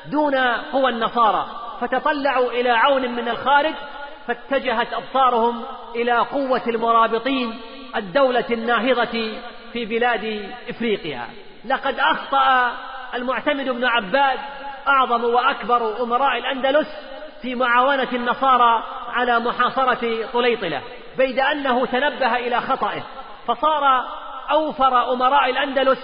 دون 0.05 0.35
قوى 0.71 0.89
النصارى 0.89 1.47
فتطلعوا 1.81 2.51
إلى 2.51 2.69
عون 2.69 3.11
من 3.11 3.29
الخارج 3.29 3.73
فاتجهت 4.27 4.93
أبصارهم 4.93 5.63
إلى 5.95 6.17
قوة 6.17 6.61
المرابطين 6.67 7.59
الدولة 7.95 8.45
الناهضة 8.51 9.31
في 9.73 9.85
بلاد 9.85 10.49
إفريقيا. 10.69 11.27
لقد 11.65 11.99
أخطأ 11.99 12.71
المعتمد 13.13 13.69
بن 13.69 13.85
عباد 13.85 14.39
أعظم 14.87 15.23
وأكبر 15.23 16.03
أمراء 16.03 16.37
الأندلس 16.37 16.87
في 17.41 17.55
معاونة 17.55 18.07
النصارى 18.13 18.83
على 19.09 19.39
محاصرة 19.39 20.27
طليطلة 20.33 20.81
بيد 21.17 21.39
أنه 21.39 21.85
تنبه 21.85 22.35
إلى 22.35 22.61
خطئه 22.61 23.03
فصار 23.47 24.05
أوفر 24.51 25.13
أمراء 25.13 25.49
الأندلس 25.49 25.99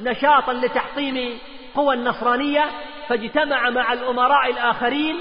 نشاطا 0.00 0.52
لتحطيم 0.52 1.38
قوى 1.74 1.94
النصرانية 1.94 2.70
فاجتمع 3.08 3.70
مع 3.70 3.92
الأمراء 3.92 4.50
الآخرين 4.50 5.16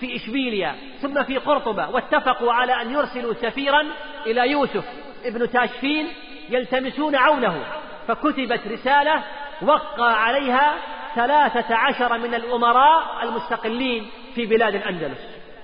في 0.00 0.16
إشبيليا 0.16 0.74
ثم 1.02 1.22
في 1.22 1.36
قرطبة 1.36 1.88
واتفقوا 1.88 2.52
على 2.52 2.82
أن 2.82 2.90
يرسلوا 2.90 3.34
سفيرا 3.34 3.86
إلى 4.26 4.50
يوسف 4.50 4.84
ابن 5.24 5.50
تاشفين 5.50 6.08
يلتمسون 6.48 7.16
عونه. 7.16 7.64
فكتبت 8.08 8.66
رسالة 8.66 9.22
وقع 9.62 10.12
عليها 10.12 10.74
ثلاثة 11.14 11.74
عشر 11.74 12.18
من 12.18 12.34
الأمراء 12.34 13.22
المستقلين 13.22 14.10
في 14.34 14.46
بلاد 14.46 14.74
الأندلس. 14.74 15.18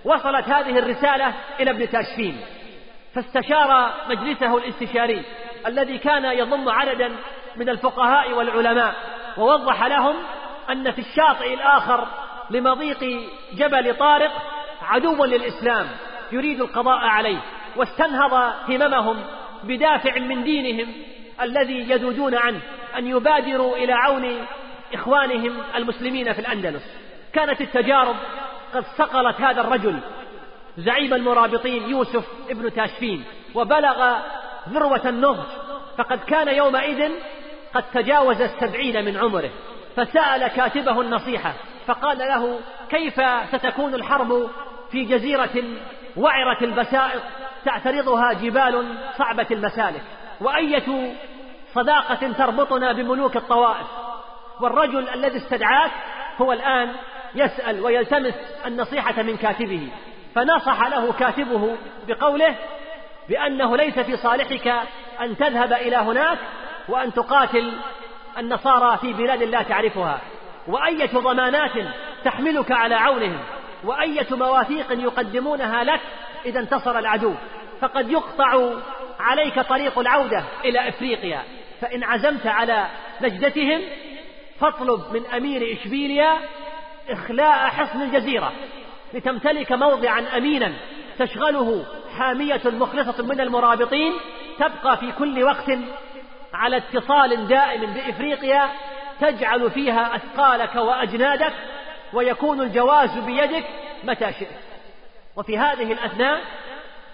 وصلت 0.04 0.48
هذه 0.48 0.78
الرسالة 0.78 1.34
إلى 1.60 1.70
ابن 1.70 1.90
تاشفين. 1.90 2.40
فاستشار 3.14 3.94
مجلسه 4.08 4.58
الاستشاري 4.58 5.22
الذي 5.66 5.98
كان 5.98 6.24
يضم 6.24 6.68
عددا 6.68 7.12
من 7.56 7.68
الفقهاء 7.68 8.32
والعلماء 8.32 8.94
ووضح 9.38 9.84
لهم 9.84 10.14
أن 10.70 10.90
في 10.90 10.98
الشاطئ 10.98 11.54
الآخر 11.54 12.06
لمضيق 12.50 13.28
جبل 13.52 13.96
طارق 13.96 14.32
عدوا 14.82 15.26
للإسلام 15.26 15.86
يريد 16.32 16.60
القضاء 16.60 16.98
عليه 16.98 17.38
واستنهض 17.76 18.52
هممهم 18.68 19.16
بدافع 19.64 20.18
من 20.18 20.44
دينهم 20.44 20.92
الذي 21.40 21.90
يذودون 21.90 22.34
عنه 22.34 22.60
أن 22.98 23.06
يبادروا 23.06 23.76
إلى 23.76 23.92
عون 23.92 24.46
إخوانهم 24.94 25.62
المسلمين 25.74 26.32
في 26.32 26.38
الأندلس. 26.38 26.82
كانت 27.32 27.60
التجارب 27.60 28.16
قد 28.74 28.84
صقلت 28.98 29.40
هذا 29.40 29.60
الرجل 29.60 30.00
زعيم 30.78 31.14
المرابطين 31.14 31.88
يوسف 31.88 32.24
ابن 32.50 32.74
تاشفين 32.74 33.24
وبلغ 33.54 34.16
ذروة 34.68 35.08
النضج. 35.08 35.46
فقد 35.98 36.18
كان 36.18 36.48
يومئذ 36.48 37.12
قد 37.74 37.84
تجاوز 37.94 38.40
السبعين 38.40 39.04
من 39.04 39.16
عمره. 39.16 39.50
فسأل 39.96 40.48
كاتبه 40.48 41.00
النصيحة 41.00 41.54
فقال 41.86 42.18
له 42.18 42.58
كيف 42.90 43.20
ستكون 43.52 43.94
الحرب 43.94 44.50
في 44.90 45.04
جزيرة 45.04 45.64
وعرة 46.16 46.64
البسائط؟ 46.64 47.22
تعترضها 47.64 48.32
جبال 48.32 48.96
صعبة 49.18 49.46
المسالك. 49.50 50.02
وأية 50.44 51.14
صداقة 51.74 52.32
تربطنا 52.32 52.92
بملوك 52.92 53.36
الطوائف. 53.36 53.86
والرجل 54.60 55.08
الذي 55.08 55.36
استدعاك 55.36 55.90
هو 56.38 56.52
الآن 56.52 56.92
يسأل 57.34 57.80
ويلتمس 57.80 58.34
النصيحة 58.66 59.22
من 59.22 59.36
كاتبه. 59.36 59.88
فنصح 60.34 60.86
له 60.86 61.12
كاتبه 61.12 61.76
بقوله 62.08 62.54
بأنه 63.28 63.76
ليس 63.76 63.98
في 63.98 64.16
صالحك 64.16 64.74
أن 65.20 65.36
تذهب 65.36 65.72
إلى 65.72 65.96
هناك 65.96 66.38
وأن 66.88 67.12
تقاتل 67.12 67.72
النصارى 68.38 68.98
في 68.98 69.12
بلاد 69.12 69.42
لا 69.42 69.62
تعرفها. 69.62 70.18
وأية 70.68 71.10
ضمانات 71.14 71.72
تحملك 72.24 72.72
على 72.72 72.94
عونهم. 72.94 73.40
وأية 73.84 74.26
مواثيق 74.30 74.92
يقدمونها 74.92 75.84
لك 75.84 76.00
إذا 76.46 76.60
انتصر 76.60 76.98
العدو. 76.98 77.34
فقد 77.80 78.10
يقطع 78.10 78.70
عليك 79.20 79.60
طريق 79.60 79.98
العودة 79.98 80.44
إلى 80.64 80.88
إفريقيا. 80.88 81.42
فإن 81.80 82.04
عزمت 82.04 82.46
على 82.46 82.86
نجدتهم 83.20 83.80
فاطلب 84.60 85.00
من 85.12 85.26
أمير 85.26 85.72
إشبيليا 85.72 86.38
إخلاء 87.08 87.68
حصن 87.68 88.02
الجزيرة 88.02 88.52
لتمتلك 89.14 89.72
موضعا 89.72 90.26
أمينا 90.36 90.72
تشغله 91.18 91.84
حامية 92.18 92.60
مخلصة 92.64 93.24
من 93.24 93.40
المرابطين 93.40 94.12
تبقى 94.58 94.96
في 94.96 95.12
كل 95.12 95.42
وقت 95.42 95.70
على 96.54 96.76
اتصال 96.76 97.48
دائم 97.48 97.92
بإفريقيا 97.92 98.68
تجعل 99.20 99.70
فيها 99.70 100.16
أثقالك 100.16 100.74
وأجنادك 100.74 101.52
ويكون 102.12 102.60
الجواز 102.60 103.18
بيدك 103.18 103.64
متى 104.04 104.32
شئت. 104.32 104.48
وفي 105.36 105.58
هذه 105.58 105.92
الأثناء 105.92 106.40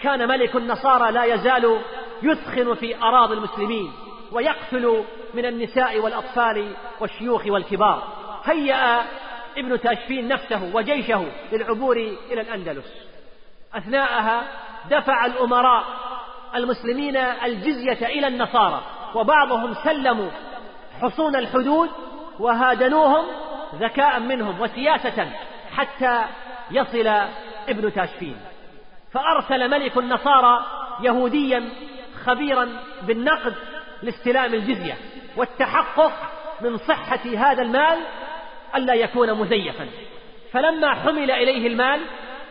كان 0.02 0.28
ملك 0.28 0.56
النصارى 0.56 1.12
لا 1.12 1.24
يزال 1.24 1.80
يثخن 2.22 2.74
في 2.74 3.02
أراضي 3.02 3.34
المسلمين 3.34 3.92
ويقتل 4.32 5.04
من 5.34 5.46
النساء 5.46 6.00
والأطفال 6.00 6.72
والشيوخ 7.00 7.46
والكبار. 7.46 8.02
هيأ 8.44 9.02
ابن 9.58 9.80
تاشفين 9.80 10.28
نفسه 10.28 10.74
وجيشه 10.74 11.26
للعبور 11.52 11.96
إلى 12.30 12.40
الأندلس. 12.40 13.10
أثناءها 13.74 14.42
دفع 14.90 15.26
الأمراء 15.26 15.84
المسلمين 16.54 17.16
الجزية 17.16 18.06
إلى 18.06 18.26
النصارى 18.26 18.82
وبعضهم 19.14 19.74
سلموا 19.74 20.30
حصون 21.00 21.36
الحدود 21.36 21.90
وهادنوهم 22.38 23.24
ذكاء 23.74 24.20
منهم 24.20 24.60
وسياسة 24.60 25.32
حتى 25.72 26.24
يصل 26.70 27.06
ابن 27.68 27.92
تاشفين. 27.92 28.36
فأرسل 29.12 29.70
ملك 29.70 29.98
النصارى 29.98 30.64
يهوديا 31.00 31.68
خبيرا 32.24 32.68
بالنقد 33.02 33.54
لاستلام 34.02 34.54
الجزية 34.54 34.96
والتحقق 35.36 36.12
من 36.60 36.76
صحة 36.76 37.20
هذا 37.36 37.62
المال 37.62 37.98
ألا 38.76 38.94
يكون 38.94 39.34
مزيفا. 39.34 39.88
فلما 40.52 40.94
حمل 40.94 41.30
إليه 41.30 41.66
المال 41.66 42.00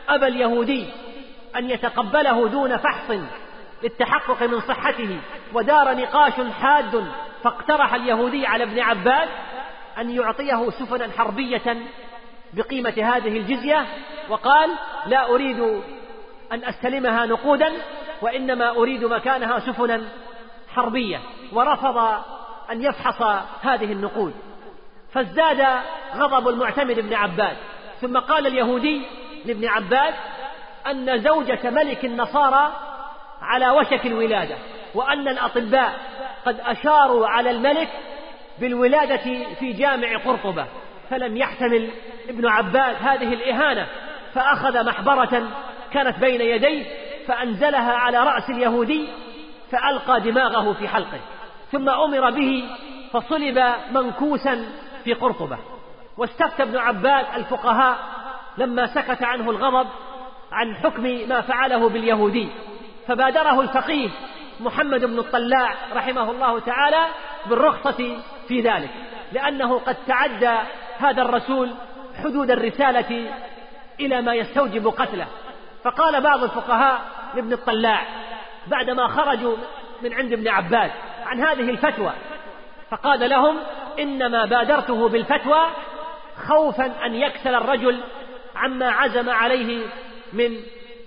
أبى 0.10 0.28
اليهودي 0.28 0.86
أن 1.56 1.70
يتقبله 1.70 2.48
دون 2.48 2.78
فحص 2.78 3.12
للتحقق 3.84 4.44
من 4.44 4.60
صحته 4.60 5.20
ودار 5.54 5.96
نقاش 5.96 6.34
حاد 6.62 7.06
فاقترح 7.44 7.94
اليهودي 7.94 8.48
على 8.48 8.64
ابن 8.64 8.80
عباس 8.80 9.30
أن 9.98 10.10
يعطيه 10.10 10.70
سفنا 10.70 11.10
حربية 11.18 11.78
بقيمة 12.54 12.94
هذه 12.98 13.38
الجزية 13.38 13.86
وقال 14.30 14.70
لا 15.06 15.30
أريد 15.30 15.82
أن 16.52 16.64
أستلمها 16.64 17.26
نقودا 17.26 17.74
وإنما 18.22 18.70
أريد 18.70 19.04
مكانها 19.04 19.60
سفنا 19.60 20.02
حربية 20.76 21.20
ورفض 21.54 21.98
أن 22.72 22.84
يفحص 22.84 23.22
هذه 23.62 23.92
النقود. 23.92 24.34
فازداد 25.14 25.66
غضب 26.16 26.48
المعتمد 26.48 27.00
بن 27.00 27.14
عباس 27.14 27.58
ثم 28.02 28.18
قال 28.18 28.48
اليهودي 28.48 29.02
لابن 29.46 29.68
عباس 29.68 30.14
أن 30.88 31.20
زوجة 31.22 31.70
ملك 31.70 32.06
النصارى 32.06 32.74
على 33.42 33.70
وشك 33.70 34.06
الولادة 34.06 34.56
وأن 34.96 35.28
الأطباء 35.28 36.00
قد 36.46 36.60
أشاروا 36.60 37.28
على 37.28 37.52
الملك 37.52 37.90
بالولادة 38.60 39.18
في 39.60 39.74
جامع 39.74 40.18
قرطبة. 40.18 40.66
فلم 41.10 41.38
يحتمل 41.38 41.90
ابن 42.30 42.48
عباس 42.48 42.96
هذه 43.02 43.34
الإهانة. 43.34 43.88
فأخذ 44.34 44.86
محبرة 44.86 45.44
كانت 45.92 46.20
بين 46.20 46.42
يديه 46.42 46.86
فأنزلها 47.28 47.94
على 47.94 48.18
رأس 48.18 48.50
اليهودي 48.50 49.08
فألقى 49.72 50.22
دماغه 50.22 50.74
في 50.74 50.88
حلقه 50.88 51.20
م 51.74 51.90
أمر 51.90 52.30
به 52.30 52.64
فصلب 53.14 53.74
منكوسا 53.92 54.66
في 55.04 55.14
قرطبة. 55.14 55.58
واستفتى 56.18 56.64
ابن 56.64 56.78
عباس 56.78 57.26
الفقهاء 57.36 57.98
لما 58.58 58.86
سكت 58.86 59.24
عنه 59.24 59.52
الغضب 59.52 59.90
عن 60.52 60.76
حكم 60.76 61.04
ما 61.04 61.42
فعله 61.42 61.90
باليهودي 61.90 62.50
فبادره 63.08 63.62
الفقيه 63.62 64.10
محمد 64.60 65.06
بن 65.06 65.20
الطلاع 65.20 65.76
رحمه 65.94 66.32
الله 66.32 66.60
تعالى 66.60 67.06
بالرخصة 67.46 68.18
في 68.48 68.62
ذلك 68.62 68.90
لأنه 69.32 69.80
قد 69.80 69.96
تعدى 70.08 70.58
هذا 70.98 71.22
الرسول 71.22 71.70
حدود 72.24 72.52
الرسالة 72.52 73.32
إلى 74.00 74.22
ما 74.22 74.34
يستوجب 74.34 74.88
قتله. 74.88 75.28
فقال 75.84 76.22
بعض 76.22 76.44
الفقهاء 76.44 77.02
لابن 77.36 77.54
الطلاع 77.54 78.06
بعدما 78.68 79.08
خرجوا 79.08 79.56
من 80.02 80.14
عند 80.14 80.34
ابن 80.34 80.48
عباس 80.48 80.92
عن 81.26 81.40
هذه 81.40 81.70
الفتوى 81.70 82.14
فقال 82.92 83.30
لهم 83.30 83.58
إنما 84.00 84.46
بادرته 84.46 85.10
بالفتوى 85.10 85.62
خوفا 86.48 87.06
أن 87.06 87.16
يكسل 87.16 87.56
الرجل 87.56 88.00
عما 88.56 88.90
عزم 88.90 89.30
عليه 89.30 89.86
من 90.34 90.58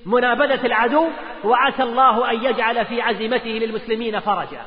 منابذة 0.06 0.66
العدو 0.66 1.08
وعسى 1.44 1.82
الله 1.82 2.30
أن 2.30 2.44
يجعل 2.44 2.86
في 2.86 3.02
عزيمته 3.02 3.50
للمسلمين 3.50 4.20
فرجا. 4.20 4.62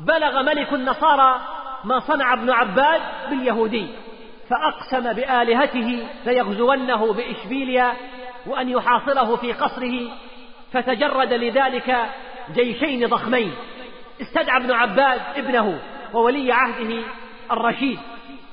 بلغ 0.00 0.42
ملك 0.42 0.72
النصارى 0.72 1.40
ما 1.84 2.00
صنع 2.00 2.32
ابن 2.32 2.50
عباد 2.50 3.00
باليهودي 3.30 3.88
فأقسم 4.50 5.12
بآلهته 5.12 6.08
ليغزونه 6.26 7.12
بإشبيليا 7.12 7.92
وأن 8.46 8.68
يحاصره 8.68 9.36
في 9.36 9.52
قصره 9.52 10.10
فتجرد 10.72 11.32
لذلك 11.32 11.96
جيشين 12.54 13.06
ضخمين. 13.06 13.54
استدعى 14.20 14.56
ابن 14.56 14.72
عباد 14.72 15.20
ابنه 15.36 15.80
وولي 16.14 16.52
عهده 16.52 17.02
الرشيد 17.52 17.98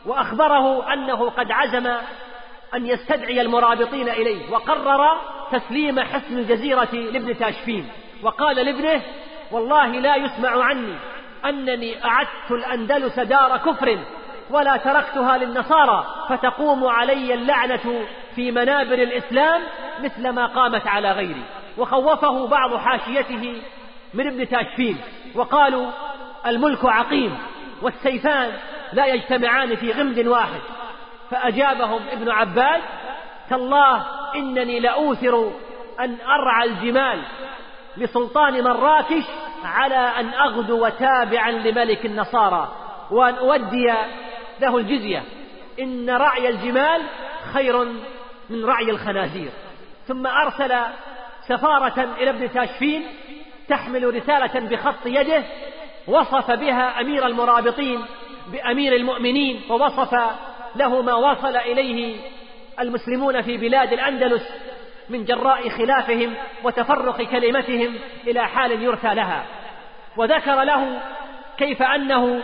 وأخبره 0.06 0.94
أنه 0.94 1.30
قد 1.30 1.52
عزم 1.52 1.88
أن 2.74 2.86
يستدعي 2.86 3.42
المرابطين 3.42 4.10
إليه 4.10 4.52
وقرر 4.52 5.22
تسليم 5.52 6.00
حصن 6.00 6.38
الجزيرة 6.38 6.94
لابن 6.94 7.38
تاشفين. 7.38 7.90
وقال 8.24 8.56
لابنه 8.56 9.02
والله 9.52 9.88
لا 9.88 10.16
يسمع 10.16 10.64
عني 10.64 10.96
أنني 11.46 12.06
أعدت 12.06 12.52
الأندلس 12.52 13.20
دار 13.20 13.58
كفر 13.58 14.00
ولا 14.50 14.78
تركتها 14.78 15.38
للنصارى 15.38 16.06
فتقوم 16.30 16.88
علي 16.88 17.34
اللعنة 17.34 18.06
في 18.36 18.52
منابر 18.52 18.94
الإسلام 18.94 19.62
مثل 20.04 20.30
ما 20.30 20.46
قامت 20.46 20.88
على 20.88 21.12
غيري. 21.12 21.44
وخوفه 21.78 22.48
بعض 22.48 22.76
حاشيته 22.78 23.62
من 24.14 24.28
ابن 24.28 24.50
تاشفين. 24.50 24.98
وقالوا 25.36 25.92
الملك 26.48 26.86
عقيم 26.86 27.38
والسيفان 27.82 28.52
لا 28.94 29.06
يجتمعان 29.06 29.76
في 29.76 29.92
غمد 29.92 30.28
واحد. 30.28 30.62
فأجابهم 31.32 32.02
ابن 32.12 32.30
عباس 32.32 32.82
تالله 33.50 34.06
إنني 34.36 34.80
لأوثر 34.80 35.52
أن 36.00 36.18
أرعى 36.28 36.68
الجمال 36.68 37.22
لسلطان 37.98 38.64
مراكش 38.64 39.24
على 39.64 39.96
أن 39.96 40.34
أغدو 40.34 40.88
تابعا 40.88 41.52
لملك 41.52 42.06
النصارى 42.06 42.72
وأن 43.12 43.36
أودي 43.36 43.94
له 44.60 44.78
الجزية. 44.78 45.24
إن 45.80 46.10
رعي 46.10 46.50
الجمال 46.50 47.02
خير 47.54 47.84
من 48.50 48.66
رعي 48.66 48.90
الخنازير. 48.90 49.50
ثم 50.08 50.28
أرسل 50.28 50.76
سفارة 51.48 52.16
إلى 52.18 52.30
ابن 52.30 52.52
تاشفين 52.52 53.04
تحمل 53.68 54.16
رسالة 54.16 54.60
بخط 54.60 55.06
يده 55.06 55.44
وصف 56.08 56.52
بها 56.52 57.02
أمير 57.02 57.28
المرابطين 57.28 58.06
بأمير 58.52 58.96
المؤمنين 58.96 59.62
ووصف 59.70 60.16
له 60.76 61.02
ما 61.02 61.14
وصل 61.14 61.56
إليه 61.56 62.18
المسلمون 62.80 63.42
في 63.42 63.58
بلاد 63.58 63.94
الأندلس 63.94 64.44
من 65.10 65.26
جراء 65.26 65.70
خلافهم 65.70 66.34
وتفرق 66.64 67.22
كلمتهم 67.22 67.96
إلى 68.28 68.48
حال 68.48 68.84
يرثى 68.84 69.16
لها. 69.16 69.46
وذكر 70.18 70.64
له 70.64 71.02
كيف 71.58 71.82
أنه 71.82 72.44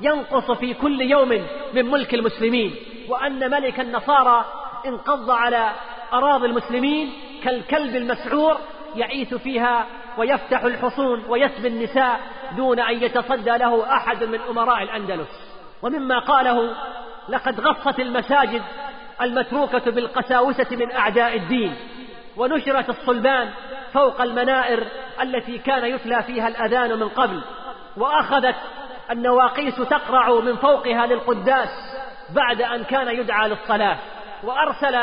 ينقص 0.00 0.50
في 0.50 0.74
كل 0.74 1.00
يوم 1.00 1.28
من 1.74 1.90
ملك 1.90 2.14
المسلمين 2.14 2.74
وأن 3.08 3.50
ملك 3.50 3.80
النصارى 3.80 4.44
انقض 4.86 5.30
على 5.30 5.72
أراضي 6.12 6.46
المسلمين 6.46 7.12
كالكلب 7.44 7.96
المسعور 7.96 8.58
يعيث 8.96 9.34
فيها 9.34 9.86
ويفتح 10.18 10.62
الحصون 10.62 11.24
ويسبي 11.28 11.68
النساء 11.68 12.20
دون 12.56 12.80
أن 12.80 13.02
يتصدى 13.02 13.50
له 13.50 13.96
أحد 13.96 14.24
من 14.24 14.40
أمراء 14.40 14.82
الأندلس. 14.82 15.28
ومما 15.82 16.18
قاله 16.18 16.74
لقد 17.28 17.60
غصت 17.60 18.00
المساجد 18.00 18.62
المتروكة 19.22 19.90
بالقساوسة 19.90 20.66
من 20.70 20.92
أعداء 20.92 21.36
الدين 21.36 21.74
ونشرت 22.36 22.88
الصلبان 22.88 23.50
فوق 23.92 24.20
المنائر 24.20 24.86
التي 25.22 25.58
كان 25.58 25.84
يتلى 25.84 26.22
فيها 26.22 26.48
الأذان 26.48 26.98
من 26.98 27.08
قبل 27.08 27.40
وأخذت 27.96 28.56
النواقيس 29.10 29.76
تقرع 29.76 30.40
من 30.40 30.56
فوقها 30.56 31.06
للقداس 31.06 31.68
بعد 32.30 32.62
أن 32.62 32.84
كان 32.84 33.08
يدعى 33.08 33.48
للصلاة 33.48 33.98
وأرسل 34.44 34.98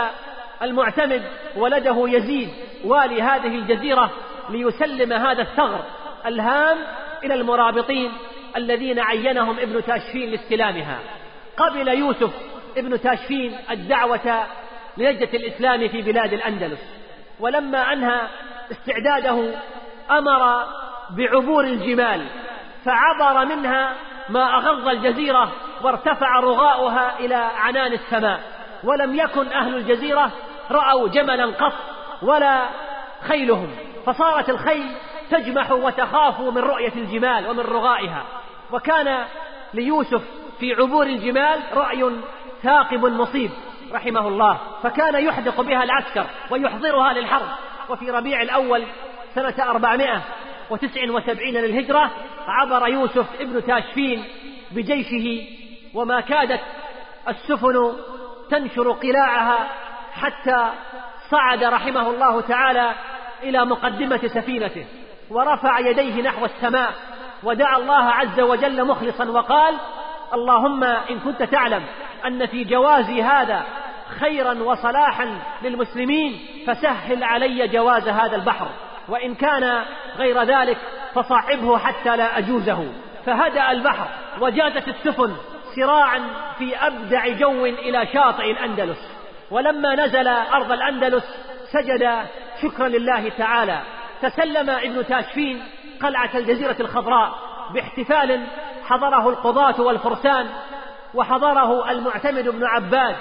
المعتمد 0.61 1.23
ولده 1.55 2.03
يزيد 2.07 2.49
والي 2.85 3.21
هذه 3.21 3.55
الجزيرة 3.55 4.11
ليسلم 4.49 5.13
هذا 5.13 5.41
الثغر 5.41 5.83
الهام 6.25 6.77
إلى 7.23 7.33
المرابطين 7.33 8.11
الذين 8.57 8.99
عينهم 8.99 9.59
ابن 9.59 9.85
تاشفين 9.85 10.29
لاستلامها. 10.29 10.99
قبل 11.57 11.87
يوسف 11.87 12.31
ابن 12.77 13.01
تاشفين 13.01 13.57
الدعوة 13.71 14.45
لنجدة 14.97 15.37
الإسلام 15.37 15.87
في 15.87 16.01
بلاد 16.01 16.33
الأندلس 16.33 16.79
ولما 17.39 17.93
أنهى 17.93 18.21
استعداده 18.71 19.53
أمر 20.11 20.65
بعبور 21.09 21.63
الجمال 21.63 22.25
فعبر 22.85 23.45
منها 23.45 23.93
ما 24.29 24.55
أغض 24.57 24.87
الجزيرة 24.87 25.51
وارتفع 25.81 26.39
رغاؤها 26.39 27.19
إلى 27.19 27.35
عنان 27.35 27.93
السماء. 27.93 28.39
ولم 28.83 29.15
يكن 29.15 29.47
أهل 29.47 29.75
الجزيرة 29.75 30.31
رأوا 30.71 31.07
جملا 31.07 31.45
قط 31.45 31.73
ولا 32.21 32.65
خيلهم 33.27 33.67
فصارت 34.05 34.49
الخيل 34.49 34.91
تجمح 35.31 35.71
وتخاف 35.71 36.39
من 36.39 36.57
رؤية 36.57 36.93
الجمال 36.95 37.49
ومن 37.49 37.59
رغائها. 37.59 38.23
وكان 38.71 39.25
ليوسف 39.73 40.21
في 40.59 40.73
عبور 40.73 41.05
الجمال 41.05 41.59
رأي 41.73 42.11
ثاقب 42.63 43.05
مصيب 43.05 43.51
رحمه 43.93 44.27
الله 44.27 44.57
فكان 44.83 45.25
يحدق 45.25 45.61
بها 45.61 45.83
العسكر 45.83 46.25
ويحضرها 46.49 47.13
للحرب. 47.13 47.47
وفي 47.89 48.11
ربيع 48.11 48.41
الأول 48.41 48.83
سنة 49.35 49.69
أربعمائة 49.69 50.21
وتسع 50.73 51.11
وسبعين 51.11 51.53
للهجرة 51.53 52.11
عبر 52.47 52.87
يوسف 52.87 53.25
ابن 53.39 53.65
تاشفين 53.65 54.23
بجيشه 54.71 55.47
وما 55.93 56.21
كادت 56.21 56.61
السفن 57.27 57.93
تنشر 58.49 58.91
قلاعها 58.91 59.67
حتى 60.13 60.69
صعد 61.29 61.63
رحمه 61.63 62.09
الله 62.09 62.41
تعالى 62.41 62.91
إلى 63.43 63.65
مقدمة 63.65 64.17
سفينته 64.17 64.85
ورفع 65.29 65.79
يديه 65.79 66.21
نحو 66.21 66.45
السماء 66.45 66.93
ودعا 67.43 67.77
الله 67.77 68.03
عز 68.03 68.39
وجل 68.39 68.85
مخلصا 68.85 69.25
وقال 69.25 69.75
اللهم 70.33 70.83
إن 70.83 71.19
كنت 71.19 71.43
تعلم 71.43 71.83
أن 72.25 72.45
في 72.45 72.63
جوازي 72.63 73.23
هذا 73.23 73.63
خيرا 74.19 74.53
وصلاحا 74.53 75.39
للمسلمين 75.63 76.39
فسهل 76.67 77.23
علي 77.23 77.67
جواز 77.67 78.07
هذا 78.07 78.35
البحر. 78.35 78.67
وإن 79.07 79.35
كان 79.35 79.83
غير 80.17 80.43
ذلك 80.43 80.77
فصعبه 81.15 81.77
حتى 81.77 82.15
لا 82.15 82.37
أجوزه. 82.37 82.93
فهدأ 83.25 83.71
البحر 83.71 84.07
وجازت 84.41 84.87
السفن 84.87 85.35
سراعا 85.75 86.21
في 86.57 86.77
أبدع 86.77 87.27
جو 87.27 87.65
إلى 87.65 88.07
شاطئ 88.13 88.51
الأندلس. 88.51 89.11
ولما 89.51 90.05
نزل 90.05 90.27
أرض 90.27 90.71
الأندلس 90.71 91.23
سجد 91.71 92.25
شكرا 92.61 92.87
لله 92.87 93.29
تعالى. 93.29 93.81
تسلم 94.21 94.69
ابن 94.69 95.07
تاشفين 95.07 95.63
قلعة 96.01 96.29
الجزيرة 96.35 96.75
الخضراء 96.79 97.33
باحتفال 97.73 98.43
حضره 98.85 99.29
القضاة 99.29 99.81
والفرسان 99.81 100.49
وحضره 101.13 101.91
المعتمد 101.91 102.49
بن 102.49 102.65
عباد 102.65 103.15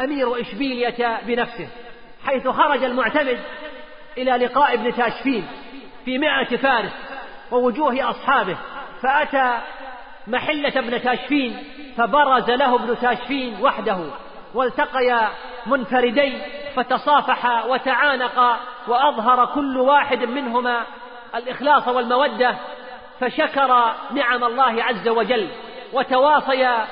أمير 0.00 0.40
إشبيلية 0.40 1.20
بنفسه 1.26 1.68
حيث 2.26 2.48
خرج 2.48 2.84
المعتمد 2.84 3.38
إلى 4.18 4.46
لقاء 4.46 4.74
ابن 4.74 4.94
تاشفين 4.94 5.46
في 6.04 6.18
مئة 6.18 6.56
فارس 6.56 6.92
ووجوه 7.50 8.10
أصحابه 8.10 8.56
فأتى 9.02 9.58
محلة 10.26 10.72
ابن 10.76 11.02
تاشفين 11.02 11.64
فبرز 11.96 12.50
له 12.50 12.74
ابن 12.74 12.96
تاشفين 13.00 13.62
وحده 13.62 13.98
والتقيا 14.54 15.28
منفردين 15.66 16.42
فتصافحا 16.76 17.64
وتعانقا 17.64 18.56
وأظهر 18.88 19.46
كل 19.46 19.76
واحد 19.76 20.24
منهما 20.24 20.82
الإخلاص 21.34 21.88
والمودة 21.88 22.56
فشكر 23.20 23.92
نعم 24.10 24.44
الله 24.44 24.84
عز 24.84 25.08
وجل 25.08 25.48
وتواصيا 25.92 26.86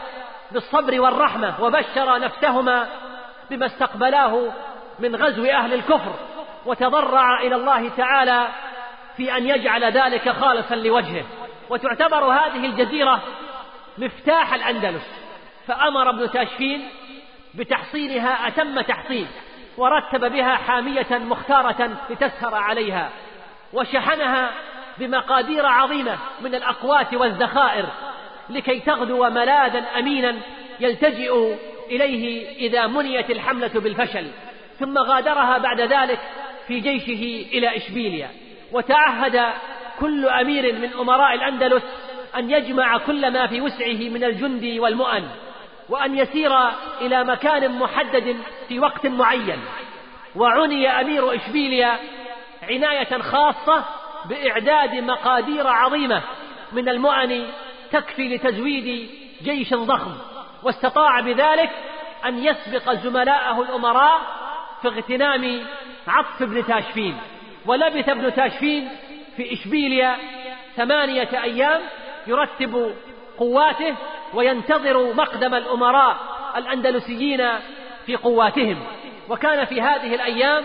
بالصبر 0.52 1.00
والرحمة 1.00 1.54
وبشر 1.60 2.18
نفسهما 2.18 2.88
بما 3.50 3.66
استقبلاه 3.66 4.52
من 4.98 5.16
غزو 5.16 5.44
أهل 5.44 5.74
الكفر. 5.74 6.12
وتضرع 6.66 7.40
إلى 7.40 7.54
الله 7.54 7.88
تعالى 7.88 8.48
في 9.16 9.36
أن 9.36 9.46
يجعل 9.48 9.84
ذلك 9.84 10.28
خالصا 10.28 10.74
لوجهه. 10.74 11.24
وتعتبر 11.70 12.24
هذه 12.24 12.66
الجزيرة 12.66 13.22
مفتاح 13.98 14.54
الأندلس. 14.54 15.02
فأمر 15.66 16.10
ابن 16.10 16.30
تاشفين 16.30 16.88
بتحصينها 17.54 18.48
أتم 18.48 18.80
تحصين 18.80 19.26
ورتب 19.76 20.32
بها 20.32 20.54
حامية 20.54 21.06
مختارة 21.10 21.90
لتسهر 22.10 22.54
عليها. 22.54 23.10
وشحنها 23.72 24.50
بمقادير 24.98 25.66
عظيمة 25.66 26.18
من 26.40 26.54
الأقوات 26.54 27.14
والذخائر 27.14 27.86
لكي 28.50 28.80
تغدو 28.80 29.30
ملاذا 29.30 29.78
أمينا 29.98 30.34
يلتجئ 30.80 31.56
إليه 31.90 32.56
إذا 32.68 32.86
منيت 32.86 33.30
الحملة 33.30 33.70
بالفشل. 33.74 34.30
ثم 34.78 34.98
غادرها 34.98 35.58
بعد 35.58 35.80
ذلك 35.80 36.20
في 36.68 36.80
جيشه 36.80 37.48
إلى 37.52 37.76
إشبيليا 37.76 38.30
وتعهد 38.72 39.52
كل 40.00 40.28
أمير 40.28 40.72
من 40.72 40.92
أمراء 41.00 41.34
الأندلس 41.34 41.82
أن 42.36 42.50
يجمع 42.50 42.98
كل 42.98 43.32
ما 43.32 43.46
في 43.46 43.60
وسعه 43.60 44.08
من 44.08 44.24
الجند 44.24 44.78
والمؤن 44.78 45.28
وأن 45.88 46.18
يسير 46.18 46.68
إلى 47.00 47.24
مكان 47.24 47.78
محدد 47.78 48.36
في 48.68 48.80
وقت 48.80 49.06
معين. 49.06 49.60
وعني 50.36 51.00
أمير 51.00 51.34
إشبيليا 51.34 51.98
عناية 52.62 53.18
خاصة 53.18 53.84
بإعداد 54.24 54.94
مقادير 54.94 55.66
عظيمة 55.66 56.22
من 56.72 56.88
المؤن 56.88 57.46
تكفي 57.92 58.34
لتزويد 58.34 59.10
جيش 59.42 59.74
ضخم 59.74 60.14
واستطاع 60.62 61.20
بذلك 61.20 61.70
أن 62.24 62.44
يسبق 62.44 62.92
زملائه 62.92 63.62
الأمراء 63.62 64.20
في 64.82 64.88
اغتنام 64.88 65.66
عطف 66.08 66.42
ابن 66.42 66.66
تاشفين 66.66 67.16
ولبث 67.66 68.08
ابن 68.08 68.34
تاشفين 68.34 68.88
في 69.36 69.52
إشبيليا 69.52 70.16
ثمانية 70.76 71.42
أيام 71.42 71.80
يرتب 72.26 72.94
قواته 73.38 73.94
وينتظر 74.34 75.14
مقدم 75.14 75.54
الأمراء 75.54 76.16
الأندلسيين 76.56 77.48
في 78.06 78.16
قواتهم. 78.16 78.86
وكان 79.28 79.64
في 79.64 79.82
هذه 79.82 80.14
الأيام 80.14 80.64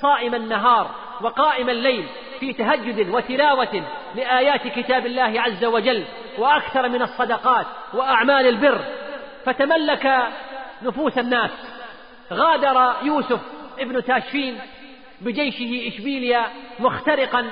صائم 0.00 0.34
النهار 0.34 0.90
وقائم 1.20 1.70
الليل 1.70 2.06
في 2.40 2.52
تهجد 2.52 3.08
وتلاوة 3.08 3.82
لآيات 4.14 4.66
كتاب 4.66 5.06
الله 5.06 5.40
عز 5.40 5.64
وجل 5.64 6.04
وأكثر 6.38 6.88
من 6.88 7.02
الصدقات 7.02 7.66
وأعمال 7.94 8.46
البر. 8.46 8.80
فتملك 9.46 10.22
نفوس 10.82 11.18
الناس. 11.18 11.50
غادر 12.32 12.94
يوسف 13.02 13.53
ابن 13.78 14.04
تاشفين 14.04 14.58
بجيشه 15.20 15.88
إشبيليا 15.88 16.46
مخترقا 16.78 17.46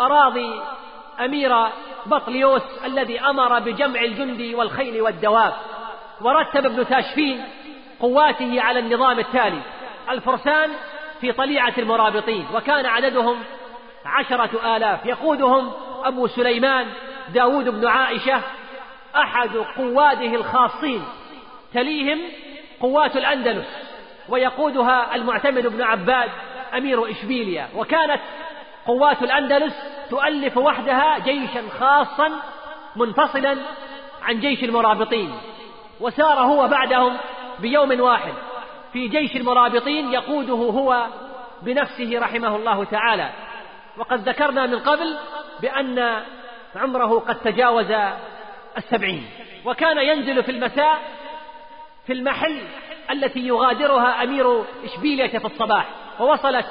أراضي 0.00 0.62
أمير 1.20 1.52
بطليوس 2.06 2.62
الذي 2.84 3.20
أمر 3.20 3.58
بجمع 3.58 4.00
الجند 4.00 4.54
والخيل 4.54 5.02
والدواب. 5.02 5.54
ورتب 6.20 6.66
ابن 6.66 6.86
تاشفين 6.86 7.44
قواته 8.00 8.62
على 8.62 8.78
النظام 8.78 9.18
التالي 9.18 9.62
الفرسان 10.10 10.70
في 11.20 11.32
طليعة 11.32 11.74
المرابطين 11.78 12.46
وكان 12.54 12.86
عددهم 12.86 13.38
عشرة 14.04 14.76
آلاف. 14.76 15.06
يقودهم 15.06 15.70
أبو 16.04 16.26
سليمان 16.26 16.86
داود 17.34 17.68
بن 17.68 17.86
عائشة 17.86 18.40
أحد 19.16 19.56
قواده 19.56 20.34
الخاصين. 20.34 21.04
تليهم 21.74 22.18
قوات 22.80 23.16
الأندلس. 23.16 23.91
ويقودها 24.28 25.14
المعتمد 25.14 25.66
بن 25.66 25.82
عباد 25.82 26.30
أمير 26.74 27.10
إشبيليا. 27.10 27.68
وكانت 27.76 28.20
قوات 28.86 29.22
الأندلس 29.22 29.74
تؤلف 30.10 30.56
وحدها 30.56 31.18
جيشا 31.18 31.62
خاصا 31.80 32.30
منفصلا 32.96 33.58
عن 34.22 34.40
جيش 34.40 34.64
المرابطين. 34.64 35.34
وسار 36.00 36.38
هو 36.38 36.68
بعدهم 36.68 37.16
بيوم 37.58 38.00
واحد 38.00 38.34
في 38.92 39.08
جيش 39.08 39.36
المرابطين 39.36 40.12
يقوده 40.12 40.54
هو 40.54 41.06
بنفسه 41.62 42.18
رحمه 42.18 42.56
الله 42.56 42.84
تعالى. 42.84 43.30
وقد 43.98 44.28
ذكرنا 44.28 44.66
من 44.66 44.78
قبل 44.78 45.16
بأن 45.60 46.22
عمره 46.76 47.18
قد 47.18 47.36
تجاوز 47.36 47.92
السبعين. 48.76 49.26
وكان 49.64 49.98
ينزل 49.98 50.42
في 50.42 50.50
المساء 50.50 50.98
في 52.06 52.12
المحل 52.12 52.60
التي 53.12 53.40
يغادرها 53.40 54.22
أمير 54.22 54.64
إشبيلية 54.84 55.38
في 55.38 55.44
الصباح. 55.44 55.86
ووصلت 56.20 56.66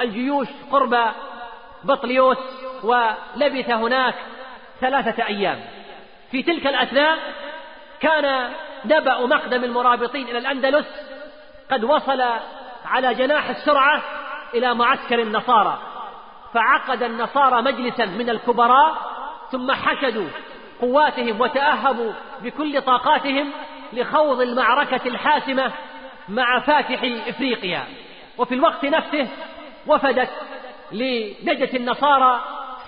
الجيوش 0.00 0.48
قرب 0.72 0.96
بطليوس 1.84 2.38
ولبث 2.82 3.70
هناك 3.70 4.14
ثلاثة 4.80 5.26
أيام. 5.26 5.60
في 6.30 6.42
تلك 6.42 6.66
الأثناء 6.66 7.18
كان 8.00 8.50
نبأ 8.84 9.26
مقدم 9.26 9.64
المرابطين 9.64 10.28
إلى 10.28 10.38
الأندلس 10.38 10.86
قد 11.70 11.84
وصل 11.84 12.22
على 12.86 13.14
جناح 13.14 13.48
السرعة 13.48 14.02
إلى 14.54 14.74
معسكر 14.74 15.22
النصارى. 15.22 15.78
فعقد 16.54 17.02
النصارى 17.02 17.62
مجلسا 17.62 18.04
من 18.04 18.30
الكبراء 18.30 18.96
ثم 19.50 19.72
حشدوا 19.72 20.28
قواتهم 20.80 21.40
وتأهبوا 21.40 22.12
بكل 22.42 22.82
طاقاتهم 22.82 23.50
لخوض 23.92 24.40
المعركة 24.40 25.08
الحاسمة 25.08 25.72
مع 26.28 26.60
فاتح 26.60 27.00
إفريقيا. 27.28 27.84
وفي 28.38 28.54
الوقت 28.54 28.84
نفسه 28.84 29.28
وفدت 29.86 30.30
لنجة 30.92 31.76
النصارى 31.76 32.40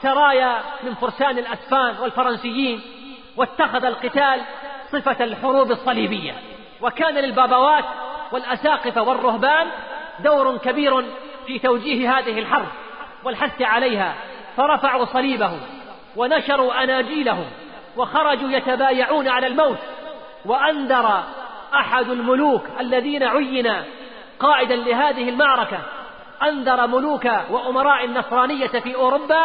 سرايا 0.03 0.63
من 0.83 0.95
فرسان 0.95 1.39
الأسبان 1.39 1.97
والفرنسيين 2.01 2.81
واتخذ 3.37 3.85
القتال 3.85 4.41
صفة 4.93 5.25
الحروب 5.25 5.71
الصليبية. 5.71 6.35
وكان 6.81 7.15
للبابوات 7.15 7.85
والأساقفة 8.33 9.03
والرهبان 9.03 9.67
دور 10.25 10.57
كبير 10.57 11.05
في 11.47 11.59
توجيه 11.59 12.19
هذه 12.19 12.39
الحرب 12.39 12.69
والحث 13.25 13.63
عليها. 13.63 14.15
فرفعوا 14.57 15.05
صليبهم 15.05 15.61
ونشروا 16.17 16.85
أناجيلهم 16.85 17.47
وخرجوا 17.97 18.51
يتبايعون 18.51 19.29
على 19.29 19.47
الموت. 19.47 19.79
وأنذر 20.45 21.25
أحد 21.75 22.11
الملوك 22.11 22.63
الذين 22.81 23.23
عين 23.23 23.73
قائدا 24.41 24.77
لهذه 24.77 25.29
المعركة. 25.29 25.79
أنذر 26.43 26.87
ملوك 26.87 27.25
وأمراء 27.51 28.05
النصرانية 28.05 28.67
في 28.67 28.95
أوروبا 28.95 29.45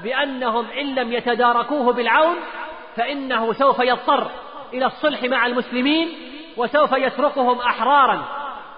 بأنهم 0.00 0.66
إن 0.80 0.94
لم 0.94 1.12
يتداركوه 1.12 1.92
بالعون 1.92 2.36
فإنه 2.96 3.52
سوف 3.52 3.78
يضطر 3.78 4.30
إلى 4.72 4.86
الصلح 4.86 5.22
مع 5.22 5.46
المسلمين 5.46 6.08
وسوف 6.56 6.92
يتركهم 6.92 7.58
أحرارا 7.58 8.24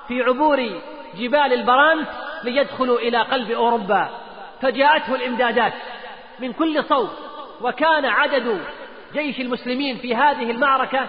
في 0.08 0.22
عبور 0.22 0.70
جبال 1.18 1.52
البرانس 1.52 2.08
ليدخلوا 2.44 2.98
إلى 2.98 3.22
قلب 3.22 3.50
أوروبا. 3.50 4.08
فجاءته 4.62 5.14
الإمدادات 5.14 5.72
من 6.40 6.52
كل 6.52 6.84
صوب 6.84 7.08
وكان 7.60 8.04
عدد 8.04 8.60
جيش 9.12 9.40
المسلمين 9.40 9.96
في 9.96 10.14
هذه 10.14 10.50
المعركة 10.50 11.08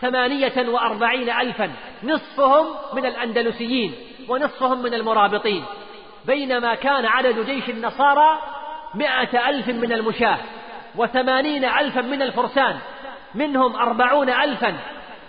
ثمانية 0.00 0.68
وأربعين 0.68 1.30
ألفا 1.30 1.70
نصفهم 2.04 2.66
من 2.92 3.06
الأندلسيين 3.06 3.94
ونصفهم 4.28 4.82
من 4.82 4.94
المرابطين. 4.94 5.64
بينما 6.24 6.74
كان 6.74 7.06
عدد 7.06 7.46
جيش 7.46 7.70
النصارى 7.70 8.38
مائة 8.94 9.48
ألف 9.48 9.68
من 9.68 9.92
المشاة 9.92 10.38
وثمانين 10.96 11.64
ألفا 11.64 12.00
من 12.00 12.22
الفرسان 12.22 12.78
منهم 13.34 13.76
أربعون 13.76 14.30
ألفا 14.30 14.74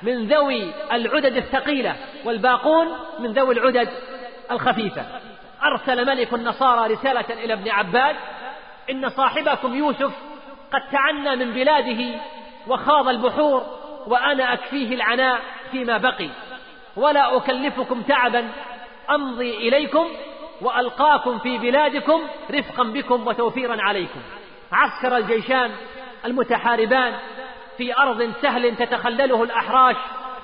من 0.03 0.27
ذوي 0.27 0.71
العدد 0.91 1.37
الثقيلة 1.37 1.95
والباقون 2.25 2.87
من 3.19 3.33
ذوي 3.33 3.53
العدد 3.53 3.89
الخفيفة. 4.51 5.05
أرسل 5.63 6.05
ملك 6.05 6.33
النصارى 6.33 6.93
رسالة 6.93 7.25
إلى 7.29 7.53
ابن 7.53 7.69
عباد 7.69 8.15
إن 8.91 9.09
صاحبكم 9.09 9.75
يوسف 9.75 10.11
قد 10.73 10.81
تعنى 10.91 11.35
من 11.35 11.51
بلاده 11.53 12.19
وخاض 12.67 13.07
البحور 13.07 13.78
وأنا 14.09 14.53
أكفيه 14.53 14.95
العناء 14.95 15.41
فيما 15.71 15.97
بقي. 15.97 16.29
ولا 16.95 17.37
أكلفكم 17.37 18.01
تعبا. 18.01 18.49
أمضي 19.09 19.57
إليكم 19.57 20.07
وألقاكم 20.61 21.39
في 21.39 21.57
بلادكم 21.57 22.21
رفقا 22.51 22.83
بكم 22.83 23.27
وتوفيرا 23.27 23.77
عليكم. 23.81 24.19
عسكر 24.71 25.17
الجيشان 25.17 25.71
المتحاربان 26.25 27.13
في 27.77 27.97
أرض 27.97 28.33
سهل 28.41 28.75
تتخلله 28.75 29.43
الأحراش 29.43 29.95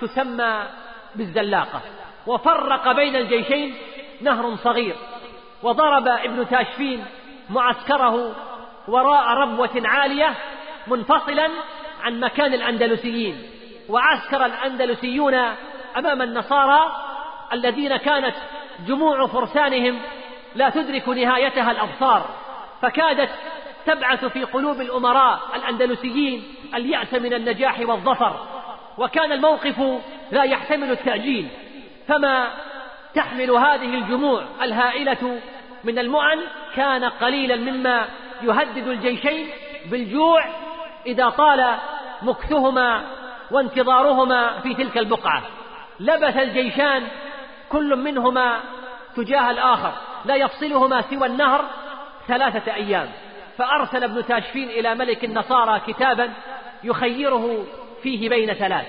تسمى 0.02 0.64
بالزلاقة. 1.16 1.82
وفرق 2.28 2.92
بين 2.92 3.16
الجيشين 3.16 3.76
نهر 4.22 4.56
صغير. 4.56 4.96
وضرب 5.64 6.08
ابن 6.08 6.50
تاشفين 6.50 7.06
معسكره 7.50 8.36
وراء 8.88 9.28
ربوة 9.28 9.82
عالية 9.86 10.34
منفصلا 10.88 11.50
عن 12.02 12.20
مكان 12.20 12.54
الأندلسيين. 12.54 13.55
وعسكر 13.90 14.46
الأندلسيون 14.46 15.34
أمام 15.98 16.22
النصارى 16.22 16.92
الذين 17.54 17.98
كانت 17.98 18.36
جموع 18.88 19.28
فرسانهم 19.28 20.00
لا 20.56 20.70
تدرك 20.70 21.10
نهايتها 21.10 21.72
الأبصار 21.72 22.30
فكادت 22.82 23.30
تبعث 23.86 24.26
في 24.26 24.44
قلوب 24.44 24.82
الأمراء 24.82 25.40
الأندلسيين 25.56 26.44
اليأس 26.76 27.14
من 27.14 27.34
النجاح 27.34 27.80
والظفر 27.80 28.48
وكان 28.98 29.32
الموقف 29.32 30.02
لا 30.32 30.44
يحتمل 30.44 30.92
التأجيل 30.92 31.48
فما 32.08 32.52
تحمل 33.16 33.52
هذه 33.52 33.96
الجموع 33.98 34.44
الهائلة 34.62 35.40
من 35.84 36.00
المؤن 36.00 36.40
كان 36.76 37.04
قليلا 37.04 37.56
مما 37.56 38.08
يهدد 38.44 38.88
الجيشين 38.88 39.48
بالجوع 39.86 40.46
إذا 41.06 41.30
طال 41.30 41.76
مكثهما 42.22 43.06
وانتظارهما 43.52 44.60
في 44.60 44.74
تلك 44.74 44.98
البقعة. 44.98 45.44
لبث 46.00 46.38
الجيشان 46.38 47.08
كل 47.70 47.96
منهما 47.96 48.60
تجاه 49.16 49.52
الآخر 49.52 49.94
لا 50.26 50.36
يفصلهما 50.36 51.02
سوى 51.02 51.28
النهر 51.28 51.66
ثلاثة 52.28 52.74
أيام. 52.74 53.10
فأرسل 53.58 54.04
ابن 54.04 54.26
تاشفين 54.26 54.70
إلى 54.70 54.96
ملك 54.96 55.26
النصارى 55.26 55.82
كتابا 55.88 56.34
يخيره 56.84 57.66
فيه 58.04 58.30
بين 58.30 58.54
ثلاث 58.54 58.86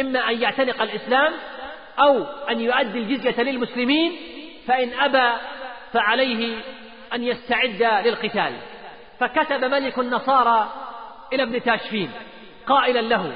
إما 0.00 0.30
أن 0.30 0.42
يعتنق 0.42 0.82
الإسلام 0.82 1.32
أو 1.98 2.24
أن 2.50 2.60
يؤدي 2.60 2.98
الجزية 2.98 3.42
للمسلمين 3.42 4.12
فإن 4.66 4.92
أبى 5.00 5.36
فعليه 5.92 6.56
أن 7.14 7.24
يستعد 7.24 8.06
للقتال. 8.06 8.52
فكتب 9.20 9.64
ملك 9.64 9.98
النصارى 9.98 10.68
إلى 11.32 11.42
ابن 11.42 11.62
تاشفين 11.62 12.10
قائلا 12.66 13.00
له 13.00 13.32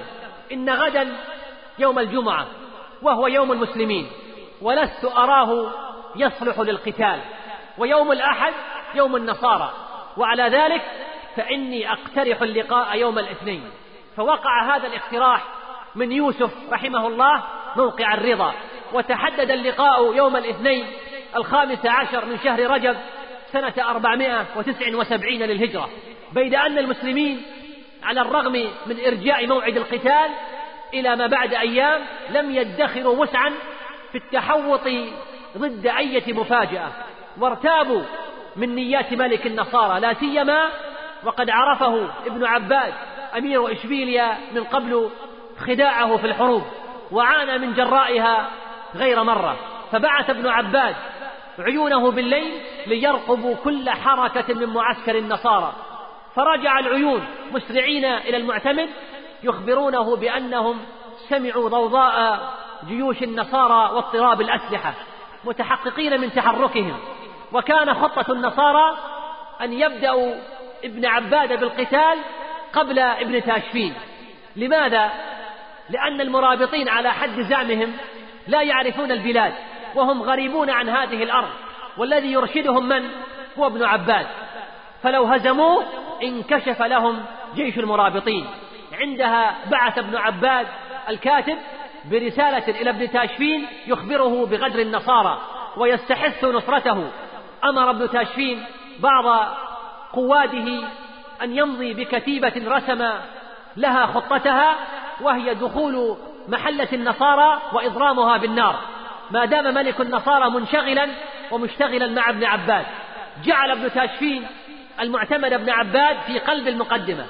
إن 0.53 0.71
غدا 0.71 1.17
يوم 1.79 1.99
الجمعة 1.99 2.47
وهو 3.03 3.27
يوم 3.27 3.53
المسلمين 3.53 4.07
ولست 4.63 5.05
أراه 5.05 5.73
يصلح 6.17 6.59
للقتال 6.59 7.21
ويوم 7.79 8.13
الأحد 8.13 8.53
يوم 8.95 9.17
النصارى 9.17 9.73
وعلى 10.17 10.43
ذلك 10.43 10.83
فإني 11.37 11.93
أقترح 11.93 12.43
اللقاء 12.43 12.99
يوم 12.99 13.19
الاثنين. 13.19 13.71
فوقع 14.17 14.77
هذا 14.77 14.87
الاقتراح 14.87 15.45
من 15.95 16.13
يوسف 16.13 16.51
رحمه 16.73 17.07
الله 17.07 17.43
موقع 17.77 18.15
الرضا 18.15 18.55
وتحدد 18.93 19.51
اللقاء 19.51 20.15
يوم 20.15 20.37
الاثنين 20.37 20.87
الخامس 21.37 21.87
عشر 21.87 22.25
من 22.25 22.39
شهر 22.45 22.71
رجب 22.71 22.97
سنة 23.53 23.75
أربعمائة 23.79 24.47
وتسع 24.57 24.97
وسبعين 24.97 25.43
للهجرة 25.43 25.89
بيد 26.33 26.55
أن 26.55 26.79
المسلمين 26.79 27.43
على 28.03 28.21
الرغم 28.21 28.53
من 28.87 28.97
إرجاء 29.07 29.47
موعد 29.47 29.77
القتال 29.77 30.31
إلى 30.95 31.17
ما 31.17 31.27
بعد 31.27 31.55
أيام 31.55 32.01
لم 32.31 32.55
يدخروا 32.55 33.17
وسعا 33.17 33.53
في 34.13 34.19
التحوط 34.19 34.89
ضد 35.59 35.87
أية 35.87 36.33
مفاجأة. 36.33 36.91
وارتابوا 37.39 38.03
من 38.57 38.75
نيات 38.75 39.13
ملك 39.13 39.47
النصارى 39.47 40.01
لا 40.01 40.15
سيما 40.15 40.69
وقد 41.25 41.51
عرفه 41.51 42.09
ابن 42.27 42.45
عباد 42.45 42.93
أمير 43.39 43.73
إشبيليا 43.73 44.39
من 44.55 44.65
قبل 44.65 45.11
خداعه 45.59 46.17
في 46.17 46.27
الحروب 46.27 46.63
وعانى 47.13 47.59
من 47.59 47.75
جرائها 47.75 48.49
غير 48.95 49.23
مرة. 49.23 49.57
فبعث 49.93 50.31
ابن 50.31 50.49
عباد 50.49 50.95
عيونه 51.59 52.11
بالليل 52.11 52.53
ليرقبوا 52.87 53.55
كل 53.65 53.91
حركة 53.91 54.55
من 54.55 54.67
معسكر 54.67 55.19
النصارى. 55.19 55.73
فرجع 56.35 56.79
العيون 56.79 57.25
مسرعين 57.53 58.05
إلى 58.05 58.37
المعتمد 58.37 58.89
يخبرونه 59.43 60.17
بأنهم 60.17 60.79
سمعوا 61.29 61.69
ضوضاء 61.69 62.41
جيوش 62.87 63.23
النصارى 63.23 63.95
واضطراب 63.95 64.41
الأسلحة 64.41 64.95
متحققين 65.45 66.21
من 66.21 66.33
تحركهم 66.33 66.99
وكان 67.53 67.95
خطة 67.95 68.33
النصارى 68.33 68.97
أن 69.61 69.73
يبدأوا 69.73 70.35
ابن 70.85 71.07
عباد 71.07 71.61
بالقتال 71.61 72.19
قبل 72.73 72.99
ابن 72.99 73.43
تاشفين 73.43 73.95
لماذا؟ 74.57 75.11
لأن 75.91 76.21
المرابطين 76.21 76.89
على 76.89 77.13
حد 77.13 77.41
زعمهم 77.41 77.93
لا 78.49 78.63
يعرفون 78.63 79.13
البلاد 79.13 79.53
وهم 79.95 80.23
غريبون 80.23 80.71
عن 80.71 80.89
هذه 80.89 81.23
الأرض 81.23 81.51
والذي 81.99 82.33
يرشدهم 82.33 82.89
من؟ 82.89 83.11
هو 83.59 83.67
ابن 83.67 83.85
عباد 83.85 84.27
فلو 85.03 85.25
هزموه 85.25 85.85
انكشف 86.23 86.83
لهم 86.83 87.25
جيش 87.55 87.79
المرابطين. 87.79 88.47
عندها 88.93 89.57
بعث 89.71 89.99
ابن 89.99 90.17
عباد 90.17 90.67
الكاتب 91.09 91.59
برسالة 92.11 92.81
إلى 92.81 92.91
ابن 92.91 93.11
تاشفين 93.11 93.67
يخبره 93.87 94.47
بغدر 94.47 94.79
النصارى 94.79 95.39
ويستحث 95.77 96.45
نصرته. 96.45 97.11
أمر 97.65 97.91
ابن 97.91 98.11
تاشفين 98.11 98.65
بعض 98.99 99.49
قواده 100.13 100.89
أن 101.43 101.57
يمضي 101.57 101.95
بكتيبة 101.95 102.53
رسم 102.67 103.09
لها 103.77 104.07
خطتها 104.07 104.75
وهي 105.21 105.55
دخول 105.55 106.17
محلة 106.49 106.89
النصارى 106.93 107.63
وإضرامها 107.73 108.37
بالنار. 108.37 108.79
ما 109.31 109.45
دام 109.45 109.75
ملك 109.75 110.01
النصارى 110.01 110.51
منشغلا 110.51 111.09
ومشتغلا 111.51 112.07
مع 112.07 112.31
ابن 112.31 112.45
عباد 112.45 112.85
جعل 113.45 113.71
ابن 113.71 113.93
تاشفين 113.93 114.47
المعتمد 115.01 115.53
ابن 115.53 115.71
عباد 115.71 116.17
في 116.27 116.39
قلب 116.39 116.69
المقدمة 116.69 117.27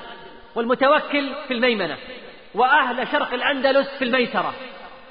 والمتوكل 0.55 1.33
في 1.49 1.55
الميمنة 1.55 1.97
وأهل 2.55 3.09
شرق 3.09 3.35
الأندلس 3.35 3.89
في 3.99 4.05
الميسرة 4.05 4.55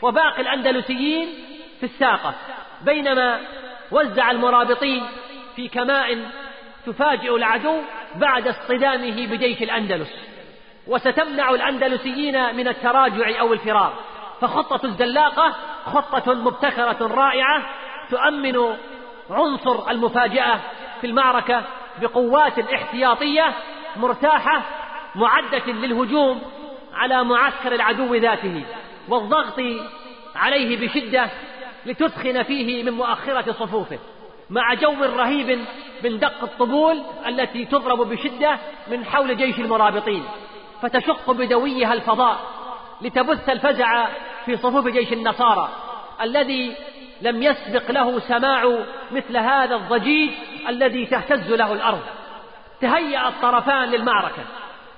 وباقي 0.02 0.42
الأندلسيين 0.42 1.30
في 1.80 1.86
الساقة 1.86 2.34
بينما 2.82 3.40
وزع 3.92 4.32
المرابطين 4.32 5.04
في 5.56 5.68
كماء 5.68 6.18
تفاجئ 6.86 7.36
العدو 7.36 7.82
بعد 8.16 8.48
اصطدامه 8.48 9.28
بجيش 9.28 9.62
الأندلس. 9.62 10.10
وستمنع 10.88 11.50
الأندلسيين 11.50 12.56
من 12.56 12.68
التراجع 12.68 13.40
أو 13.40 13.54
الفرار. 13.54 13.94
فخطة 14.42 14.86
الزلاقة 14.86 15.56
خطة 15.86 16.34
مبتكرة 16.34 16.98
رائعة 17.02 17.64
تؤمن 18.10 18.76
عنصر 19.30 19.92
المفاجأة 19.92 20.60
في 21.02 21.08
المعركة 21.08 21.64
بقوات 22.02 22.60
احتياطية 22.60 23.54
مرتاحة 23.96 24.62
معدة 25.16 25.66
للهجوم 25.66 26.42
على 26.94 27.24
معسكر 27.24 27.76
العدو 27.76 28.16
ذاته 28.16 28.64
والضغط 29.10 29.62
عليه 30.36 30.88
بشدة 30.88 31.30
لتثخن 31.86 32.44
فيه 32.44 32.84
من 32.84 32.92
مؤخرة 32.92 33.52
صفوفه 33.52 34.00
مع 34.50 34.74
جو 34.74 35.04
رهيب 35.04 35.66
من 36.04 36.20
دق 36.20 36.44
الطبول 36.44 37.02
التي 37.28 37.66
تضرب 37.66 38.10
بشدة 38.10 38.60
من 38.88 39.06
حول 39.06 39.38
جيش 39.38 39.60
المرابطين 39.60 40.24
فتشق 40.82 41.32
بدويها 41.32 41.94
الفضاء 41.94 42.40
لتبث 43.02 43.50
الفزع 43.50 44.08
في 44.46 44.58
صفوف 44.58 44.88
جيش 44.88 45.14
النصارى 45.14 45.70
الذي 46.22 46.76
لم 47.22 47.44
يسبق 47.44 47.92
له 47.92 48.20
سماع 48.20 48.78
مثل 49.12 49.38
هذا 49.38 49.76
الضجيج 49.76 50.32
الذي 50.70 51.06
تهتز 51.06 51.52
له 51.52 51.74
الأرض. 51.74 52.02
تهيأ 52.82 53.28
الطرفان 53.28 53.90
للمعركة 53.90 54.44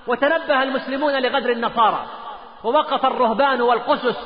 وتنبه 0.08 0.64
المسلمون 0.64 1.22
لغدر 1.22 1.52
النصارى 1.52 2.06
ووقف 2.64 3.06
الرهبان 3.06 3.62
والقسس 3.62 4.18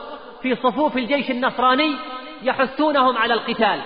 في 0.41 0.55
صفوف 0.55 0.97
الجيش 0.97 1.31
النصراني 1.31 1.95
يحثونهم 2.43 3.17
على 3.17 3.33
القتال. 3.33 3.81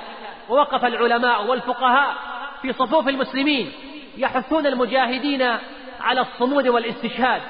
ووقف 0.49 0.85
العلماء 0.85 1.45
والفقهاء 1.45 2.15
في 2.61 2.73
صفوف 2.73 3.07
المسلمين 3.07 3.71
يحثون 4.17 4.67
المجاهدين 4.67 5.41
على 6.01 6.21
الصمود 6.21 6.67
والاستشهاد. 6.67 7.41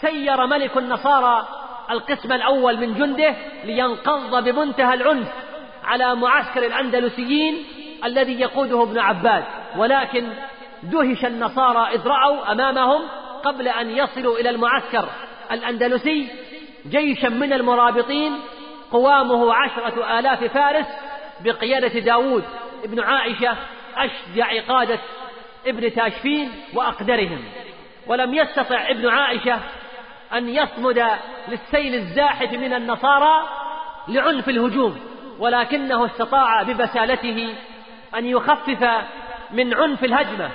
سير 0.00 0.46
ملك 0.46 0.76
النصارى 0.76 1.48
القسم 1.90 2.32
الأول 2.32 2.76
من 2.76 2.94
جنده 2.94 3.34
لينقض 3.64 4.44
بمنتهى 4.44 4.94
العنف 4.94 5.28
على 5.86 6.14
معسكر 6.14 6.66
الأندلسيين 6.66 7.64
الذي 8.04 8.40
يقوده 8.40 8.82
ابن 8.82 8.98
عباد 8.98 9.44
ولكن 9.76 10.28
دهش 10.82 11.24
النصارى 11.24 11.94
إذ 11.94 12.06
رأوا 12.06 12.52
أمامهم 12.52 13.02
قبل 13.44 13.68
أن 13.68 13.90
يصلوا 13.90 14.38
إلى 14.38 14.50
المعسكر 14.50 15.08
الأندلسي 15.50 16.28
جيشا 16.88 17.28
من 17.28 17.52
المرابطين 17.52 18.32
قوامه 18.92 19.54
عشرة 19.54 20.18
آلاف 20.18 20.44
فارس 20.44 20.86
بقيادة 21.44 22.00
داود 22.00 22.44
ابن 22.84 23.00
عائشة 23.00 23.56
أشجع 23.96 24.62
قادة 24.68 24.98
ابن 25.66 25.94
تاشفين 25.94 26.52
وأقدرهم. 26.74 27.44
ولم 28.06 28.34
يستطع 28.34 28.90
ابن 28.90 29.08
عائشة 29.08 29.60
أن 30.32 30.48
يصمد 30.48 31.06
للسيل 31.48 31.94
الزاحف 31.94 32.52
من 32.52 32.74
النصارى 32.74 33.48
لعنف 34.08 34.48
الهجوم. 34.48 35.15
ولكنه 35.38 36.06
استطاع 36.06 36.62
ببسالته 36.62 37.54
أن 38.16 38.26
يخفف 38.26 38.88
من 39.50 39.74
عنف 39.74 40.04
الهجمة 40.04 40.50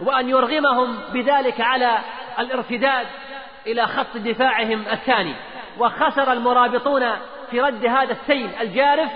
وأن 0.00 0.28
يرغمهم 0.28 0.98
بذلك 1.12 1.60
على 1.60 1.98
الارتداد 2.38 3.06
إلى 3.66 3.86
خط 3.86 4.16
دفاعهم 4.16 4.84
الثاني. 4.92 5.34
وخسر 5.78 6.32
المرابطون 6.32 7.02
في 7.50 7.60
رد 7.60 7.86
هذا 7.86 8.12
السيل 8.12 8.50
الجارف 8.60 9.10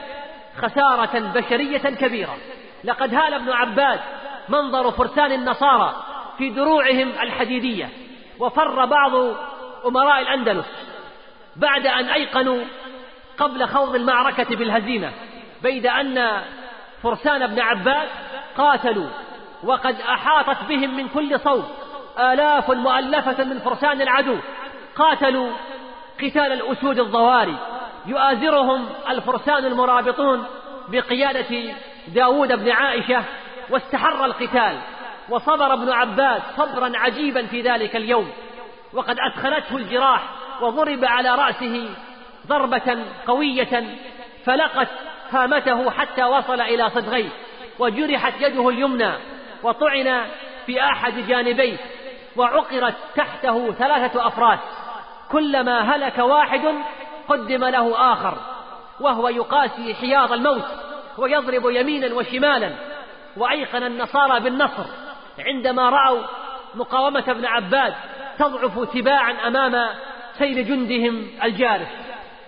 خسارة 0.57 1.19
بشرية 1.19 1.79
كبيرة. 1.79 2.37
لقد 2.85 3.15
هال 3.15 3.35
ابن 3.35 3.51
عباد 3.51 4.01
منظر 4.49 4.91
فرسان 4.91 5.33
النصارى 5.33 5.95
في 6.39 6.51
دروعهم 6.51 7.09
الحديدية 7.09 7.89
وفر 8.39 8.85
بعض 8.85 9.15
أمراء 9.87 10.23
الأندلس 10.23 10.67
بعد 11.57 11.87
أن 11.87 12.05
أيقنوا 12.05 12.65
قبل 13.39 13.67
خوض 13.67 13.95
المعركة 13.95 14.57
بالهزيمة 14.57 15.13
بيد 15.63 15.87
أن 15.87 16.43
فرسان 17.03 17.43
ابن 17.43 17.61
عباد 17.61 18.09
قاتلوا 18.57 19.09
وقد 19.65 20.01
أحاطت 20.01 20.65
بهم 20.69 20.97
من 20.97 21.09
كل 21.09 21.41
صوب 21.41 21.65
آلاف 22.19 22.71
مؤلفة 22.71 23.45
من 23.45 23.59
فرسان 23.59 24.03
العدو 24.03 24.37
قاتلوا 24.97 25.51
قتال 26.23 26.53
الأسود 26.53 26.99
الضواري 26.99 27.57
يؤازرهم 28.07 28.87
الفرسان 29.09 29.65
المرابطون 29.65 30.45
بقيادة 30.89 31.75
داود 32.09 32.53
بن 32.53 32.71
عائشة 32.71 33.23
واستحر 33.71 34.25
القتال 34.25 34.79
وصبر 35.29 35.73
ابن 35.73 35.91
عباس 35.91 36.43
صبرا 36.57 36.93
عجيبا 36.95 37.47
في 37.47 37.63
ذلك 37.63 37.97
اليوم 37.97 38.31
وقد 38.93 39.17
أدخلته 39.19 39.77
الجراح 39.77 40.23
وضرب 40.61 41.05
على 41.05 41.35
رأسه 41.35 41.89
ضربة 42.47 43.05
قوية 43.27 43.85
فلقت 44.45 44.89
هامته 45.31 45.91
حتى 45.91 46.25
وصل 46.25 46.61
إلى 46.61 46.91
صدغيه 46.91 47.29
وجرحت 47.79 48.33
يده 48.41 48.69
اليمنى 48.69 49.13
وطعن 49.63 50.27
في 50.67 50.83
أحد 50.83 51.27
جانبيه 51.29 51.77
وعقرت 52.37 52.95
تحته 53.17 53.73
ثلاثة 53.73 54.27
أفراد. 54.27 54.59
كلما 55.31 55.97
هلك 55.97 56.19
واحد 56.19 56.75
قدم 57.29 57.65
له 57.65 58.13
آخر 58.13 58.39
وهو 59.01 59.29
يقاسي 59.29 59.95
حياض 59.95 60.33
الموت 60.33 60.67
ويضرب 61.19 61.71
يمينا 61.71 62.15
وشمالا 62.15 62.73
وأيقن 63.37 63.83
النصارى 63.83 64.41
بالنصر. 64.41 64.85
عندما 65.39 65.91
رأوا 65.91 66.23
مقاومة 66.75 67.25
ابن 67.29 67.47
عباد 67.47 67.95
تضعف 68.39 68.93
تباعا 68.95 69.33
أمام 69.47 69.89
سيل 70.39 70.69
جندهم 70.69 71.27
الجارف 71.45 72.06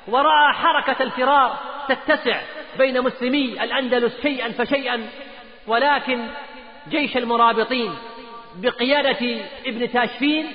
ورأى 0.08 0.52
حركة 0.52 1.02
الفرار 1.02 1.56
تتسع 1.88 2.40
بين 2.78 3.02
مسلمي 3.02 3.64
الأندلس 3.64 4.20
شيئا 4.22 4.52
فشيئا 4.52 5.06
ولكن 5.66 6.26
جيش 6.88 7.16
المرابطين 7.16 7.94
بقيادة 8.56 9.40
ابن 9.66 9.92
تاشفين 9.92 10.52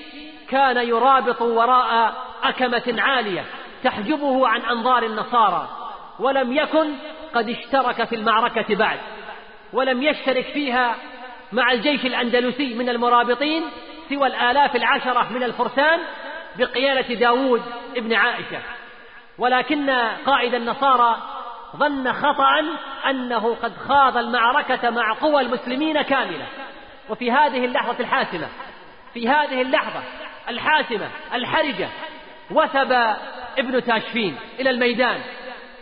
كان 0.50 0.88
يرابط 0.88 1.42
وراء 1.42 2.16
أكمة 2.44 2.96
عالية 2.98 3.46
تحجبه 3.84 4.48
عن 4.48 4.62
أنظار 4.62 5.04
النصارى 5.04 5.68
ولم 6.20 6.54
يكن 6.54 6.94
قد 7.34 7.50
اشترك 7.50 8.04
في 8.04 8.16
المعركة 8.16 8.76
بعد 8.76 9.00
ولم 9.74 10.04
يشترك 10.04 10.46
فيها 10.46 10.96
مع 11.52 11.72
الجيش 11.72 12.06
الأندلسي 12.06 12.74
من 12.74 12.90
المرابطين 12.90 13.64
سوى 14.10 14.28
الآلاف 14.28 14.76
العشرة 14.76 15.34
من 15.34 15.44
الفرسان 15.44 16.00
بقيادة 16.60 17.16
داود 17.16 17.62
ابن 17.98 18.14
عائشة. 18.14 18.62
ولكن 19.38 19.90
قائد 20.26 20.54
النصارى 20.54 21.18
ظن 21.76 22.14
خطأ 22.14 22.60
أنه 23.10 23.56
قد 23.56 23.74
خاض 23.78 24.18
المعركة 24.18 24.90
مع 24.90 25.14
قوى 25.14 25.42
المسلمين 25.42 26.02
كاملة. 26.02 26.48
وفي 27.10 27.32
هذه 27.32 27.66
اللحظة 27.66 28.00
الحاسمة 28.00 28.48
في 29.14 29.30
هذه 29.30 29.62
اللحظة 29.62 30.04
الحاسمة 30.50 31.10
الحرجة 31.34 31.90
وثب 32.52 32.92
ابن 33.58 33.84
تاشفين 33.84 34.36
إلى 34.60 34.70
الميدان 34.70 35.22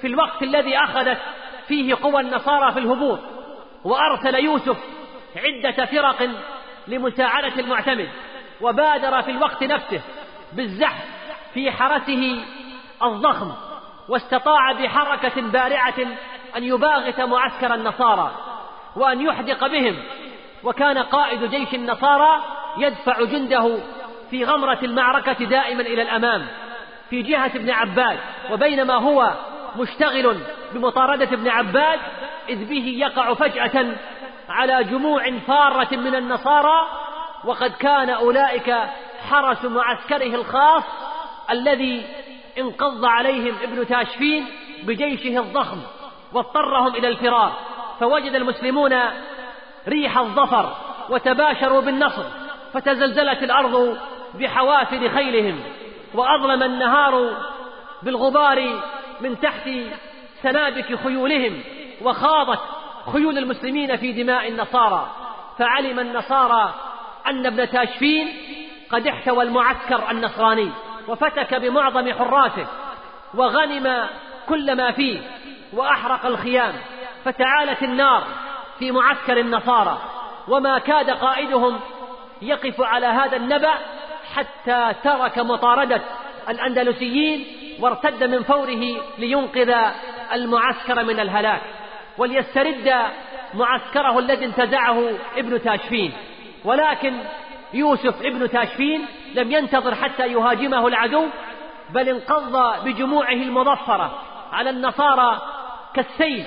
في 0.02 0.08
الوقت 0.08 0.44
الذي 0.44 0.78
أخذت 0.78 1.18
فيه 1.68 1.96
قوى 1.96 2.22
النصارى 2.22 2.72
في 2.72 2.80
الهبوط 2.80 3.20
وأرسل 3.84 4.36
يوسف 4.36 4.78
عدة 5.36 5.86
فرق 5.86 6.30
لمساعدة 6.88 7.60
المعتمد 7.60 8.10
وبادر 8.62 9.22
في 9.22 9.32
الوقت 9.32 9.64
نفسه 9.64 10.02
بالزحف 10.54 11.04
في 11.54 11.72
حرسه 11.72 12.46
الضخم 13.04 13.52
واستطاع 14.10 14.72
بحركة 14.72 15.42
بارعة 15.42 15.96
أن 16.58 16.64
يباغت 16.64 17.22
معسكر 17.22 17.74
النصارى 17.74 18.32
وأن 18.96 19.22
يحدق 19.22 19.68
بهم 19.68 19.96
وكان 20.64 20.98
قائد 20.98 21.44
جيش 21.44 21.74
النصارى 21.74 22.42
يدفع 22.78 23.24
جنده 23.24 23.78
في 24.30 24.46
غمرة 24.46 24.80
المعركة 24.84 25.46
دائما 25.46 25.82
إلى 25.82 26.02
الأمام 26.02 26.48
في 27.10 27.22
جهة 27.22 27.52
ابن 27.56 27.70
عباد 27.70 28.20
وبينما 28.52 28.94
هو 28.94 29.34
مشتغل 29.76 30.38
بمطاردة 30.74 31.26
ابن 31.26 31.50
عباد 31.50 32.00
إذ 32.50 32.66
به 32.66 32.94
يقع 32.98 33.34
فجأة 33.34 33.96
على 34.50 34.84
جموع 34.84 35.32
فارة 35.40 35.96
من 35.96 36.16
النصارى 36.16 36.88
وقد 37.46 37.72
كان 37.72 38.10
أولئك 38.10 38.76
حرس 39.30 39.66
معسكره 39.66 40.36
الخاص 40.36 40.84
الذي 41.52 42.06
انقض 42.58 43.06
عليهم 43.06 43.56
ابن 43.64 43.88
تاشفين 43.88 44.46
بجيشه 44.84 45.40
الضخم 45.40 45.78
واضطرهم 46.34 46.96
إلى 46.96 47.08
الفرار 47.08 47.52
فوجد 48.00 48.36
المسلمون 48.36 48.94
ريح 49.88 50.18
الظفر 50.18 50.76
وتباشروا 51.10 51.82
بالنصر 51.82 52.24
فتزلزلت 52.74 53.44
الأرض 53.44 53.98
بحوافر 54.40 55.10
خيلهم 55.10 55.60
وأظلم 56.14 56.64
النهار 56.64 57.38
بالغبار 58.04 58.82
من 59.22 59.40
تحت 59.40 59.70
سنابك 60.44 60.96
خيولهم 61.04 61.62
وخاضت 62.02 62.60
خيول 63.14 63.38
المسلمين 63.38 63.98
في 63.98 64.12
دماء 64.12 64.48
النصارى 64.48 65.12
فعلم 65.58 66.00
النصارى 66.00 66.74
أن 67.28 67.46
ابن 67.46 67.70
تاشفين 67.70 68.28
قد 68.92 69.08
احتوى 69.08 69.44
المعسكر 69.44 70.12
النصراني. 70.12 70.72
وفتك 71.08 71.54
بمعظم 71.54 72.14
حراسه 72.14 72.68
وغنم 73.34 74.08
كل 74.50 74.76
ما 74.76 74.92
فيه 74.92 75.20
وأحرق 75.74 76.26
الخيام 76.26 76.74
فتعالت 77.26 77.84
النار 77.84 78.24
في 78.80 78.92
معسكر 78.92 79.38
النصارى 79.38 80.02
وما 80.48 80.80
كاد 80.80 81.10
قائدهم 81.10 81.80
يقف 82.42 82.82
على 82.82 83.06
هذا 83.06 83.38
النبأ 83.38 83.74
حتى 84.36 84.94
ترك 85.04 85.40
مطاردة 85.40 86.02
الأندلسيين 86.50 87.46
وارتد 87.80 88.24
من 88.24 88.44
فوره 88.44 89.02
لينقذ 89.18 89.74
المعسكر 90.34 91.04
من 91.04 91.20
الهلاك 91.20 91.62
وليسترد 92.18 92.94
معسكره 93.54 94.20
الذي 94.20 94.46
انتزعه 94.46 95.10
ابن 95.38 95.62
تاشفين 95.62 96.14
ولكن 96.66 97.14
يوسف 97.74 98.22
ابن 98.22 98.50
تاشفين 98.50 99.06
لم 99.36 99.52
ينتظر 99.52 99.96
حتى 99.96 100.28
يهاجمه 100.28 100.88
العدو 100.88 101.26
بل 101.90 102.10
انقض 102.10 102.84
بجموعه 102.86 103.34
المظفرة 103.34 104.22
على 104.52 104.70
النصارى 104.70 105.42
كالسيل 105.94 106.46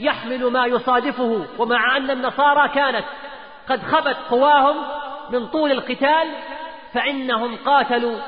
يحمل 0.00 0.46
ما 0.46 0.66
يصادفه 0.66 1.46
ومع 1.58 1.96
أن 1.96 2.10
النصارى 2.10 2.68
كانت 2.68 3.04
قد 3.68 3.82
خبت 3.82 4.16
قواهم 4.30 4.76
من 5.30 5.46
طول 5.46 5.72
القتال 5.72 6.28
فإنهم 6.94 7.56
قاتلوا 7.56 8.18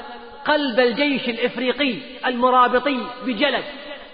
قلب 0.45 0.81
الجيش 0.81 1.29
الإفريقي 1.29 1.99
المرابطي 2.27 3.07
بجلد 3.27 3.65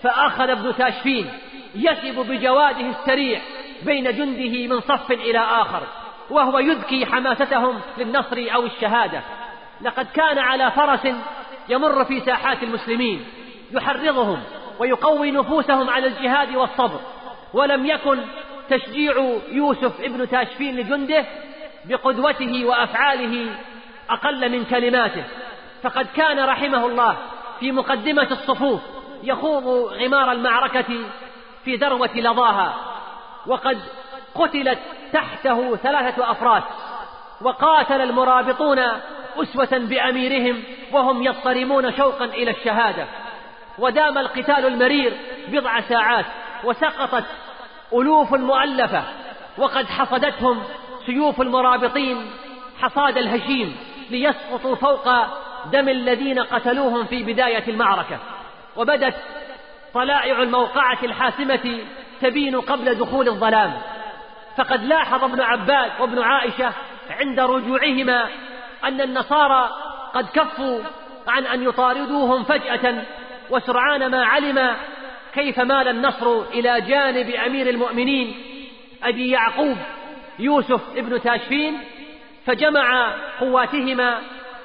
فأخذ 0.02 0.50
ابن 0.50 0.76
تاشفين 0.76 1.32
يسب 1.74 2.14
بجواده 2.14 2.90
السريع 2.90 3.40
بين 3.82 4.04
جنده 4.04 4.74
من 4.74 4.80
صف 4.80 5.10
إلى 5.10 5.38
آخر 5.38 5.82
وهو 6.30 6.58
يذكي 6.58 7.06
حماستهم 7.06 7.80
للنصر 7.98 8.46
أو 8.54 8.66
الشهادة. 8.66 9.22
لقد 9.82 10.06
كان 10.06 10.38
على 10.38 10.70
فرس 10.70 11.08
يمر 11.68 12.04
في 12.04 12.20
ساحات 12.20 12.62
المسلمين 12.62 13.24
يحرضهم 13.72 14.42
ويقوي 14.78 15.30
نفوسهم 15.30 15.90
على 15.90 16.06
الجهاد 16.06 16.54
والصبر. 16.56 17.00
ولم 17.52 17.86
يكن 17.86 18.18
تشجيع 18.70 19.38
يوسف 19.48 20.00
ابن 20.00 20.28
تاشفين 20.28 20.76
لجنده 20.76 21.26
بقدوته 21.84 22.64
وأفعاله 22.64 23.54
أقل 24.10 24.52
من 24.52 24.64
كلماته. 24.64 25.24
فقد 25.82 26.06
كان 26.06 26.44
رحمه 26.44 26.86
الله 26.86 27.16
في 27.60 27.72
مقدمة 27.72 28.28
الصفوف 28.30 28.80
يخوض 29.22 29.64
غمار 29.92 30.32
المعركة 30.32 31.04
في 31.64 31.76
ذروة 31.76 32.16
لظاها 32.16 32.74
وقد 33.46 33.78
قتلت 34.34 34.78
تحته 35.12 35.76
ثلاثة 35.76 36.30
أفراد 36.30 36.62
وقاتل 37.40 38.00
المرابطون 38.00 38.78
أسوة 39.36 39.78
بأميرهم 39.78 40.62
وهم 40.92 41.22
يضطرمون 41.22 41.96
شوقا 41.96 42.24
إلى 42.24 42.50
الشهادة. 42.50 43.06
ودام 43.78 44.18
القتال 44.18 44.66
المرير 44.66 45.12
بضع 45.48 45.80
ساعات 45.80 46.24
وسقطت 46.64 47.24
ألوف 47.92 48.34
مؤلفة 48.34 49.02
وقد 49.58 49.86
حصدتهم 49.86 50.62
سيوف 51.06 51.40
المرابطين 51.40 52.30
حصاد 52.80 53.18
الهشيم 53.18 53.76
ليسقطوا 54.10 54.74
فوق 54.74 55.08
دم 55.72 55.88
الذين 55.88 56.38
قتلوهم 56.38 57.04
في 57.04 57.22
بداية 57.22 57.64
المعركة. 57.68 58.18
وبدت 58.76 59.14
طلائع 59.94 60.42
الموقعة 60.42 60.98
الحاسمة 61.02 61.78
تبين 62.20 62.60
قبل 62.60 62.94
دخول 62.94 63.28
الظلام. 63.28 63.72
فقد 64.56 64.84
لاحظ 64.84 65.24
ابن 65.24 65.40
عباد 65.40 65.90
وابن 66.00 66.22
عائشة 66.22 66.72
عند 67.10 67.40
رجوعهما 67.40 68.28
أن 68.84 69.00
النصارى 69.00 69.70
قد 70.14 70.26
كفوا 70.28 70.80
عن 71.28 71.46
أن 71.46 71.62
يطاردوهم 71.62 72.44
فجأة 72.44 73.04
وسرعان 73.50 74.10
ما 74.10 74.24
علم 74.24 74.76
كيف 75.34 75.60
مال 75.60 75.88
النصر 75.88 76.42
إلى 76.42 76.80
جانب 76.80 77.30
أمير 77.30 77.68
المؤمنين 77.68 78.34
أبي 79.02 79.30
يعقوب 79.30 79.76
يوسف 80.38 80.80
ابن 80.96 81.22
تاشفين 81.22 81.78
فجمع 82.46 83.14
قواتهما 83.40 84.20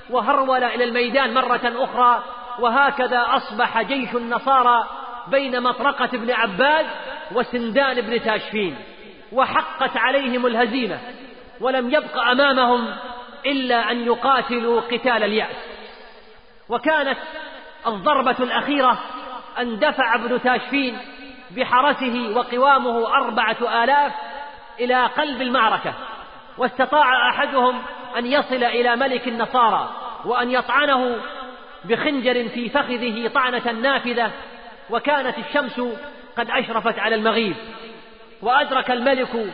وهرول 0.09 0.63
إلى 0.63 0.84
الميدان 0.84 1.34
مرة 1.34 1.74
أخرى 1.76 2.24
وهكذا 2.59 3.26
أصبح 3.30 3.82
جيش 3.82 4.16
النصارى 4.16 4.88
بين 5.28 5.63
مطرقة 5.63 6.09
ابن 6.13 6.32
عباد 6.32 6.86
وسندان 7.32 7.97
ابن 7.97 8.22
تاشفين 8.24 8.76
وحقت 9.32 9.97
عليهم 9.97 10.45
الهزيمة 10.45 10.99
ولم 11.61 11.89
يبق 11.89 12.18
أمامهم 12.18 12.88
إلا 13.45 13.91
أن 13.91 14.05
يقاتلوا 14.05 14.81
قتال 14.81 15.23
اليأس. 15.23 15.55
وكانت 16.69 17.17
الضربة 17.87 18.35
الأخيرة 18.39 18.97
أن 19.59 19.79
دفع 19.79 20.15
ابن 20.15 20.41
تاشفين 20.41 20.97
بحرسه 21.51 22.33
وقوامه 22.35 23.15
أربعة 23.15 23.83
آلاف 23.83 24.13
إلى 24.79 25.05
قلب 25.05 25.41
المعركة 25.41 25.93
واستطاع 26.57 27.29
أحدهم 27.29 27.81
أن 28.17 28.25
يصل 28.25 28.63
إلى 28.63 28.95
ملك 28.95 29.27
النصارى 29.27 29.89
وأن 30.25 30.51
يطعنه 30.51 31.17
بخنجر 31.85 32.49
في 32.49 32.69
فخذه 32.69 33.27
طعنة 33.27 33.71
نافذة 33.71 34.31
وكانت 34.89 35.37
الشمس 35.37 35.81
قد 36.37 36.49
أشرفت 36.49 36.99
على 36.99 37.15
المغيب. 37.15 37.55
وأدرك 38.41 38.91
الملك 38.91 39.53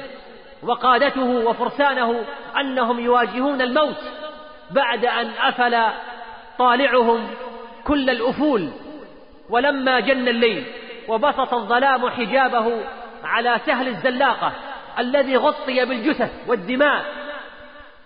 وقادته 0.63 1.29
وفرسانه 1.29 2.25
أنهم 2.59 2.99
يواجهون 2.99 3.61
الموت 3.61 3.97
بعد 4.71 5.05
أن 5.05 5.31
أفل 5.39 5.91
طالعهم 6.57 7.27
كل 7.83 8.09
الأفول. 8.09 8.69
ولما 9.49 9.99
جن 9.99 10.27
الليل 10.27 10.65
وبسط 11.07 11.53
الظلام 11.53 12.09
حجابه 12.09 12.83
على 13.23 13.59
سهل 13.65 13.87
الزلاقة 13.87 14.51
الذي 14.99 15.37
غطي 15.37 15.85
بالجثث 15.85 16.31
والدماء 16.47 17.05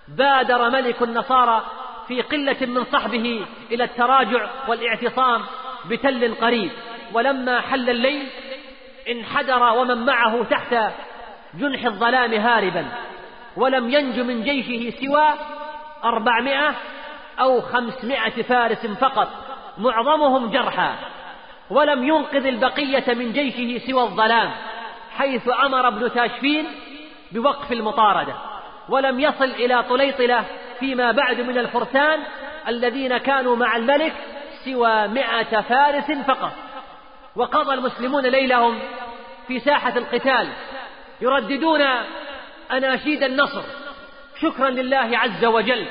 بادر 0.07 0.69
ملك 0.69 1.01
النصارى 1.01 1.65
في 2.07 2.21
قلة 2.21 2.57
من 2.61 2.83
صحبه 2.83 3.45
إلى 3.71 3.83
التراجع 3.83 4.49
والاعتصام 4.67 5.41
بتل 5.89 6.35
قريب. 6.35 6.71
ولما 7.13 7.61
حل 7.61 7.89
الليل 7.89 8.27
انحدر 9.09 9.63
ومن 9.63 10.05
معه 10.05 10.43
تحت 10.43 10.75
جنح 11.57 11.85
الظلام 11.85 12.33
هاربا 12.33 12.85
ولم 13.57 13.89
ينج 13.89 14.19
من 14.19 14.43
جيشه 14.43 14.97
سوى 14.99 15.33
أربعمائة 16.03 16.75
أو 17.39 17.61
خمسمائة 17.61 18.43
فارس 18.43 18.85
فقط 18.85 19.29
معظمهم 19.77 20.49
جرحى 20.49 20.93
ولم 21.69 22.03
ينقذ 22.03 22.45
البقية 22.45 23.13
من 23.13 23.33
جيشه 23.33 23.85
سوى 23.87 24.03
الظلام 24.03 24.51
حيث 25.17 25.49
أمر 25.65 25.87
ابن 25.87 26.13
تاشفين 26.13 26.65
بوقف 27.31 27.71
المطاردة 27.71 28.33
ولم 28.89 29.19
يصل 29.19 29.45
إلى 29.45 29.83
طليطلة 29.83 30.43
فيما 30.79 31.11
بعد 31.11 31.41
من 31.41 31.57
الفرسان 31.57 32.19
الذين 32.67 33.17
كانوا 33.17 33.55
مع 33.55 33.75
الملك 33.75 34.13
سوى 34.65 35.07
مائة 35.07 35.61
فارس 35.61 36.11
فقط. 36.11 36.51
وقضى 37.35 37.73
المسلمون 37.73 38.23
ليلهم 38.23 38.79
في 39.47 39.59
ساحة 39.59 39.97
القتال 39.97 40.47
يرددون 41.21 41.81
أناشيد 42.71 43.23
النصر. 43.23 43.63
شكرا 44.41 44.69
لله 44.69 45.17
عز 45.17 45.45
وجل. 45.45 45.87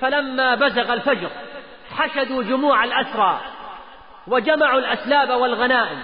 فلما 0.00 0.54
بزغ 0.54 0.92
الفجر 0.92 1.30
حشدوا 1.96 2.42
جموع 2.42 2.84
الأسرى 2.84 3.40
وجمعوا 4.26 4.78
الأسلاب 4.78 5.30
والغنائم 5.30 6.02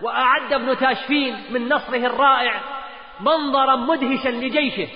وأعد 0.00 0.52
ابن 0.52 0.78
تاشفين 0.78 1.44
من 1.50 1.68
نصره 1.68 2.06
الرائع 2.06 2.60
منظرا 3.20 3.76
مدهشا 3.76 4.28
لجيشه. 4.28 4.88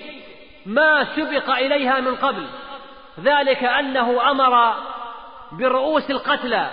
ما 0.67 1.05
سبق 1.05 1.51
إليها 1.51 2.01
من 2.01 2.17
قبل. 2.17 2.47
ذلك 3.21 3.65
أنه 3.65 4.31
أمر 4.31 4.75
برؤوس 5.53 6.11
القتلى 6.11 6.71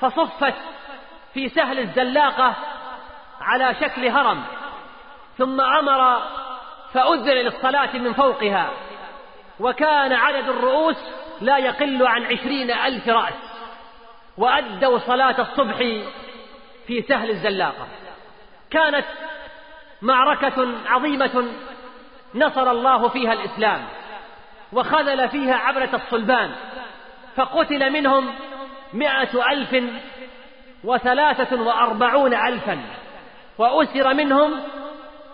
فصفت 0.00 0.54
في 1.34 1.48
سهل 1.48 1.78
الزلاقة 1.78 2.54
على 3.40 3.74
شكل 3.74 4.08
هرم. 4.08 4.44
ثم 5.38 5.60
أمر 5.60 6.22
فأذن 6.92 7.30
للصلاة 7.30 7.96
من 7.96 8.12
فوقها. 8.12 8.70
وكان 9.60 10.12
عدد 10.12 10.48
الرؤوس 10.48 10.96
لا 11.40 11.58
يقل 11.58 12.06
عن 12.06 12.24
عشرين 12.24 12.70
ألف 12.70 13.08
رأس. 13.08 13.34
وأدوا 14.38 14.98
صلاة 14.98 15.40
الصبح 15.40 15.76
في 16.86 17.02
سهل 17.08 17.30
الزلاقة. 17.30 17.86
كانت 18.70 19.04
معركة 20.02 20.68
عظيمة 20.86 21.46
نصر 22.34 22.70
الله 22.70 23.08
فيها 23.08 23.32
الإسلام. 23.32 23.84
وخذل 24.72 25.28
فيها 25.28 25.54
عبرة 25.54 25.90
الصلبان. 25.94 26.50
فقتل 27.36 27.90
منهم 27.90 28.34
مائة 28.92 29.52
ألف 29.52 29.84
وثلاثة 30.84 31.62
وأربعون 31.62 32.34
ألفا. 32.34 32.80
وأسر 33.58 34.14
منهم 34.14 34.60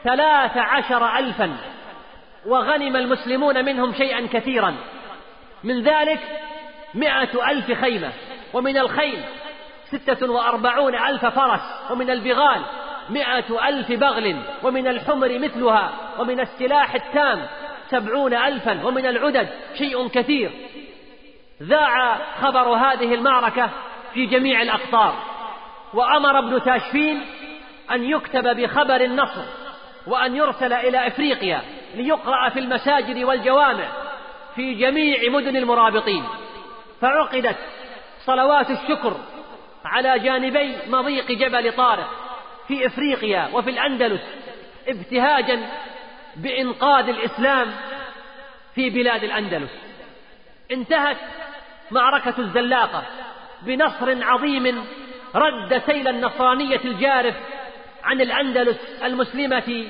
ثلاث 0.05 0.57
عشر 0.57 1.19
ألفا. 1.19 1.57
وغنم 2.47 2.97
المسلمون 2.97 3.65
منهم 3.65 3.95
شيئا 3.95 4.27
كثيرا. 4.33 4.75
من 5.65 5.83
ذلك 5.83 6.21
مائة 6.95 7.51
ألف 7.51 7.81
خيمة. 7.81 8.13
ومن 8.53 8.79
الخيل 8.79 9.19
ستة 9.85 10.31
وأربعون 10.31 10.95
ألف 10.95 11.27
فرس. 11.27 11.91
ومن 11.91 12.11
البغال 12.11 12.63
مائة 13.11 13.69
ألف 13.69 13.93
بغل. 13.93 14.37
ومن 14.63 14.87
الحمر 14.87 15.39
مثلها. 15.39 15.91
ومن 16.19 16.41
السلاح 16.41 16.95
التام 16.95 17.47
سبعون 17.91 18.35
ألفا. 18.35 18.87
ومن 18.87 19.07
العدد 19.07 19.49
شيء 19.79 20.09
كثير. 20.09 20.51
ذاع 21.63 22.19
خبر 22.43 22.69
هذه 22.69 23.15
المعركة 23.15 23.71
في 24.15 24.27
جميع 24.27 24.63
الأقطار. 24.63 25.15
وأمر 25.95 26.39
ابن 26.39 26.63
تاشفين 26.63 27.27
أن 27.91 28.05
يكتب 28.05 28.57
بخبر 28.57 29.01
النصر. 29.01 29.64
وأن 30.07 30.37
يرسل 30.37 30.73
إلى 30.73 31.07
إفريقيا 31.07 31.63
ليقرأ 31.95 32.49
في 32.49 32.59
المساجد 32.59 33.25
والجوامع 33.25 33.89
في 34.55 34.75
جميع 34.75 35.31
مدن 35.31 35.57
المرابطين. 35.57 36.25
فعقدت 37.01 37.57
صلوات 38.25 38.71
الشكر 38.71 39.17
على 39.85 40.19
جانبي 40.19 40.77
مضيق 40.87 41.33
جبل 41.33 41.73
طارق 41.73 42.11
في 42.69 42.87
إفريقيا 42.87 43.49
وفي 43.53 43.71
الأندلس 43.71 44.23
ابتهاجا 44.89 45.69
بإنقاذ 46.37 47.09
الإسلام 47.09 47.75
في 48.75 48.91
بلاد 48.91 49.25
الأندلس. 49.25 49.71
انتهت 50.71 51.17
معركة 51.91 52.35
الزلاقة 52.39 53.03
بنصر 53.63 54.25
عظيم 54.25 54.85
رد 55.35 55.83
سيل 55.87 56.09
النصرانية 56.09 56.81
الجارف 56.85 57.35
عن 58.05 58.21
الأندلس 58.21 58.77
المسلمة 59.05 59.87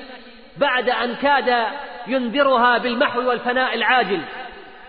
بعد 0.57 0.89
أن 0.89 1.15
كاد 1.15 1.65
ينذرها 2.07 2.77
بالمحو 2.77 3.29
والفناء 3.29 3.75
العاجل 3.75 4.21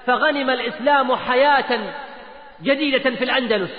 فغنم 0.06 0.50
الإسلام 0.50 1.16
حياة 1.16 1.94
جديدة 2.62 3.10
في 3.10 3.24
الأندلس 3.24 3.70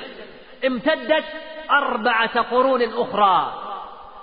امتدت 0.65 1.23
أربعة 1.71 2.41
قرون 2.41 2.81
أخرى. 2.81 3.63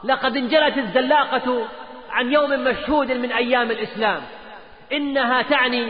لقد 0.05 0.37
انجلت 0.37 0.79
الزلاقة 0.79 1.67
عن 2.11 2.33
يوم 2.33 2.51
مشهود 2.51 3.13
من 3.13 3.33
أيام 3.33 3.71
الإسلام 3.71 4.23
إنها 4.93 5.43
تعني 5.43 5.89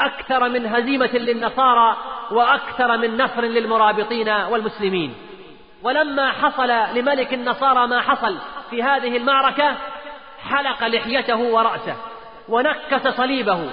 أكثر 0.00 0.48
من 0.48 0.66
هزيمة 0.66 1.10
للنصارى 1.14 1.96
وأكثر 2.30 2.96
من 2.96 3.22
نصر 3.22 3.42
للمرابطين 3.42 4.28
والمسلمين. 4.28 5.14
ولما 5.82 6.32
حصل 6.32 6.98
لملك 6.98 7.34
النصارى 7.34 7.86
ما 7.86 8.00
حصل 8.00 8.38
في 8.70 8.82
هذه 8.82 9.16
المعركة 9.16 9.76
حلق 10.50 10.86
لحيته 10.86 11.36
ورأسه 11.36 11.96
ونكس 12.48 13.08
صليبه 13.08 13.70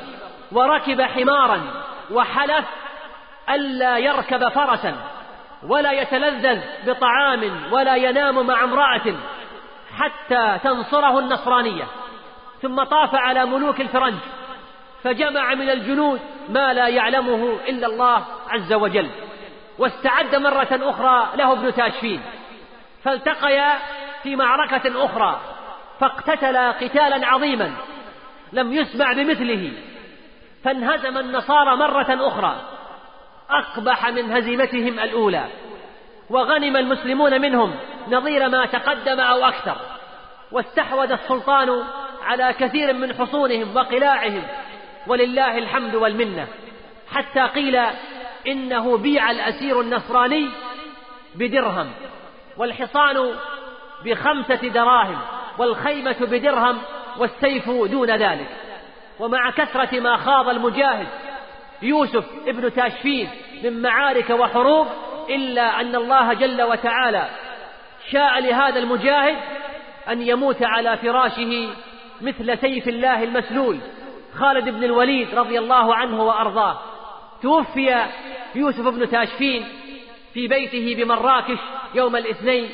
وركب 0.52 1.02
حمارا 1.02 1.62
وحلف 2.12 2.66
ألا 3.50 3.98
يركب 3.98 4.50
فرسا 4.50 4.96
ولا 5.68 5.92
يتلذذ 5.92 6.62
بطعام 6.88 7.52
ولا 7.72 7.96
ينام 7.96 8.48
مع 8.48 8.64
امرأة 8.64 9.16
حتى 9.98 10.60
تنصره 10.64 11.20
النصرانية. 11.20 11.84
ثم 12.62 12.84
طاف 12.84 13.16
على 13.16 13.46
ملوك 13.46 13.82
الفرنج 13.82 14.18
فجمع 15.04 15.54
من 15.54 15.70
الجنود 15.70 16.20
ما 16.50 16.74
لا 16.74 16.88
يعلمه 16.88 17.58
إلا 17.68 17.88
الله 17.88 18.26
عز 18.50 18.74
وجل 18.74 19.10
واستعد 19.78 20.36
مرة 20.36 20.68
أخرى 20.72 21.28
له 21.36 21.54
ابن 21.54 21.74
تاشفين. 21.74 22.22
فالتقيا 23.04 23.78
في 24.26 24.36
معركة 24.36 25.06
أخرى 25.06 25.42
فاقتتلا 26.00 26.72
قتالا 26.72 27.28
عظيما 27.28 27.72
لم 28.54 28.74
يسمع 28.74 29.14
بمثله 29.14 29.72
فانهزم 30.64 31.18
النصارى 31.18 31.76
مرة 31.76 32.28
أخرى 32.28 32.56
أقبح 33.50 34.10
من 34.10 34.32
هزيمتهم 34.32 35.00
الأولى 35.00 35.46
وغنم 36.30 36.78
المسلمون 36.78 37.42
منهم 37.42 37.76
نظير 38.08 38.50
ما 38.50 38.66
تقدم 38.66 39.20
أو 39.20 39.46
أكثر 39.46 39.78
واستحوذ 40.52 41.12
السلطان 41.12 41.84
على 42.24 42.54
كثير 42.54 42.94
من 42.94 43.14
حصونهم 43.14 43.76
وقلاعهم 43.76 44.44
ولله 45.08 45.58
الحمد 45.58 45.96
والمنة 45.96 46.48
حتى 47.12 47.42
قيل 47.42 47.80
إنه 48.48 48.98
بيع 48.98 49.32
الأسير 49.32 49.82
النصراني 49.82 50.50
بدرهم 51.36 51.92
والحصان 52.58 53.36
بخمسة 54.06 54.68
دراهم 54.68 55.18
والخيمة 55.58 56.16
بدرهم 56.22 56.78
والسيف 57.18 57.70
دون 57.70 58.12
ذلك. 58.12 58.48
ومع 59.20 59.52
كثرة 59.52 60.00
ما 60.00 60.18
خاض 60.18 60.50
المجاهد 60.50 61.08
يوسف 61.82 62.26
ابن 62.48 62.74
تاشفين 62.74 63.30
من 63.64 63.82
معارك 63.82 64.30
وحروب 64.30 64.88
إلا 65.30 65.82
أن 65.82 65.96
الله 65.96 66.34
جل 66.34 66.62
وتعالى 66.62 67.30
شاء 68.12 68.40
لهذا 68.40 68.80
المجاهد 68.80 69.36
أن 70.10 70.22
يموت 70.22 70.64
على 70.64 70.98
فراشه 70.98 71.70
مثل 72.22 72.58
سيف 72.58 72.88
الله 72.88 73.24
المسلول 73.24 73.80
خالد 74.36 74.70
بن 74.70 74.84
الوليد 74.84 75.36
رضي 75.36 75.60
الله 75.60 75.96
عنه 75.96 76.24
وأرضاه. 76.24 76.80
توفي 77.42 78.06
يوسف 78.56 78.88
بن 78.88 79.10
تاشفين 79.10 79.66
في 80.34 80.48
بيته 80.48 81.04
بمراكش 81.04 81.60
يوم 81.96 82.16
الاثنين 82.16 82.70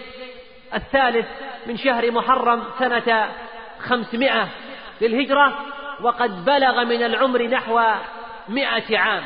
الثالث 0.73 1.25
من 1.65 1.77
شهر 1.77 2.11
محرم 2.11 2.63
سنة 2.79 3.29
خمسمائة 3.79 4.47
للهجرة 5.01 5.53
وقد 6.01 6.45
بلغ 6.45 6.83
من 6.83 7.03
العمر 7.03 7.47
نحو 7.47 7.81
مائة 8.49 8.97
عام. 8.97 9.23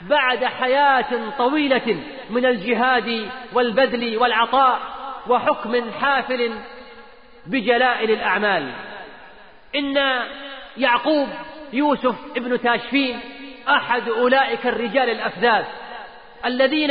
بعد 0.00 0.44
حياة 0.44 1.30
طويلة 1.38 2.02
من 2.30 2.46
الجهاد 2.46 3.28
والبذل 3.52 4.18
والعطاء 4.18 4.80
وحكم 5.28 5.90
حافل 6.00 6.52
بجلائل 7.46 8.10
الأعمال. 8.10 8.72
إن 9.74 9.96
يعقوب 10.76 11.28
يوسف 11.72 12.14
ابن 12.36 12.60
تاشفين 12.60 13.20
أحد 13.68 14.08
أولئك 14.08 14.66
الرجال 14.66 15.10
الأفذاذ 15.10 15.64
الذين 16.44 16.90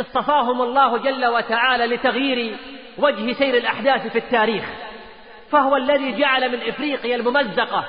اصطفاهم 0.00 0.62
الله 0.62 0.96
جل 0.96 1.26
وتعالى 1.26 1.86
لتغيير 1.86 2.56
وجه 3.00 3.32
سير 3.32 3.56
الأحداث 3.56 4.06
في 4.06 4.18
التاريخ 4.18 4.64
فهو 5.50 5.76
الذي 5.76 6.12
جعل 6.12 6.52
من 6.52 6.68
إفريقيا 6.68 7.16
الممزقة 7.16 7.84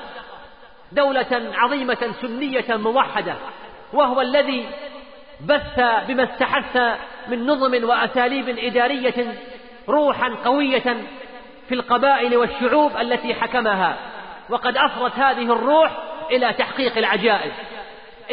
دولة 0.92 1.52
عظيمة 1.54 2.14
سنية 2.22 2.66
موحدة 2.70 3.36
وهو 3.94 4.22
الذي 4.22 4.66
بث 5.46 5.80
بما 6.08 6.24
استحث 6.24 6.78
من 7.28 7.46
نظم 7.46 7.90
وأساليب 7.90 8.50
إدارية 8.60 9.36
روحا 9.90 10.36
قوية 10.46 10.98
في 11.68 11.76
القبائل 11.76 12.38
والشعوب 12.38 12.98
التي 12.98 13.34
حكمها 13.34 13.98
وقد 14.50 14.78
أفضت 14.78 15.16
هذه 15.16 15.54
الروح 15.54 15.92
إلى 16.32 16.54
تحقيق 16.54 16.98
العجائب. 16.98 17.52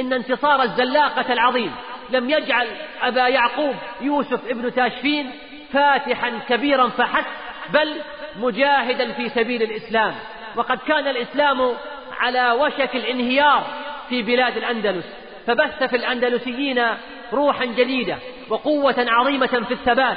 إن 0.00 0.12
انتصار 0.12 0.62
الزلاقة 0.62 1.32
العظيم 1.32 1.72
لم 2.10 2.30
يجعل 2.30 2.66
أبا 3.02 3.28
يعقوب 3.28 3.74
يوسف 4.00 4.48
ابن 4.48 4.74
تاشفين 4.74 5.30
فاتحا 5.72 6.32
كبيرا 6.48 6.88
فحسب 6.88 7.26
بل 7.70 8.00
مجاهدا 8.36 9.12
في 9.12 9.28
سبيل 9.28 9.62
الإسلام. 9.62 10.14
وقد 10.56 10.78
كان 10.78 11.08
الإسلام 11.08 11.72
على 12.18 12.50
وشك 12.50 12.96
الانهيار 12.96 13.66
في 14.08 14.22
بلاد 14.22 14.56
الأندلس 14.56 15.06
فبث 15.46 15.82
في 15.84 15.96
الأندلسيين 15.96 16.84
روحا 17.32 17.64
جديدة 17.64 18.16
وقوة 18.48 19.06
عظيمة 19.08 19.46
في 19.46 19.74
الثبات. 19.74 20.16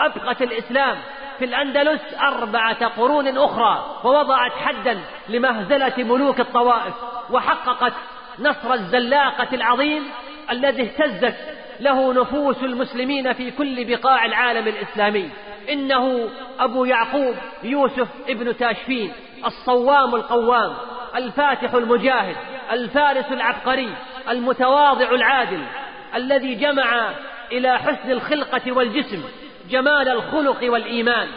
أبقت 0.00 0.42
الإسلام 0.42 0.96
في 1.38 1.44
الأندلس 1.44 2.00
أربعة 2.22 2.86
قرون 2.86 3.38
أخرى 3.38 4.00
ووضعت 4.04 4.52
حدا 4.52 5.00
لمهزلة 5.28 5.92
ملوك 5.98 6.40
الطوائف 6.40 6.94
وحققت 7.30 7.92
نصر 8.38 8.72
الزلاقة 8.72 9.48
العظيم 9.52 10.02
الذي 10.50 10.82
اهتزت 10.82 11.36
له 11.80 12.12
نفوس 12.12 12.62
المسلمين 12.62 13.32
في 13.32 13.50
كل 13.50 13.84
بقاع 13.84 14.24
العالم 14.24 14.68
الإسلامي. 14.68 15.30
إنه 15.70 16.28
أبو 16.60 16.84
يعقوب 16.84 17.34
يوسف 17.62 18.08
ابن 18.28 18.56
تاشفين 18.56 19.12
الصوام 19.46 20.14
القوام 20.14 20.74
الفاتح 21.16 21.74
المجاهد 21.74 22.36
الفارس 22.72 23.32
العبقري 23.32 23.94
المتواضع 24.28 25.10
العادل 25.10 25.62
الذي 26.14 26.54
جمع 26.54 27.10
إلى 27.52 27.78
حسن 27.78 28.10
الخلقة 28.10 28.72
والجسم 28.72 29.22
جمال 29.70 30.08
الخلق 30.08 30.58
والإيمان 30.62 31.28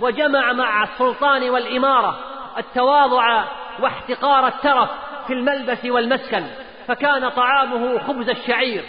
وجمع 0.00 0.52
مع 0.52 0.84
السلطان 0.84 1.50
والإمارة 1.50 2.18
التواضع 2.58 3.44
واحتقار 3.80 4.46
الترف 4.46 4.90
في 5.26 5.32
الملبس 5.32 5.84
والمسكن 5.84 6.44
فكان 6.86 7.28
طعامه 7.28 7.98
خبز 7.98 8.28
الشعير 8.28 8.84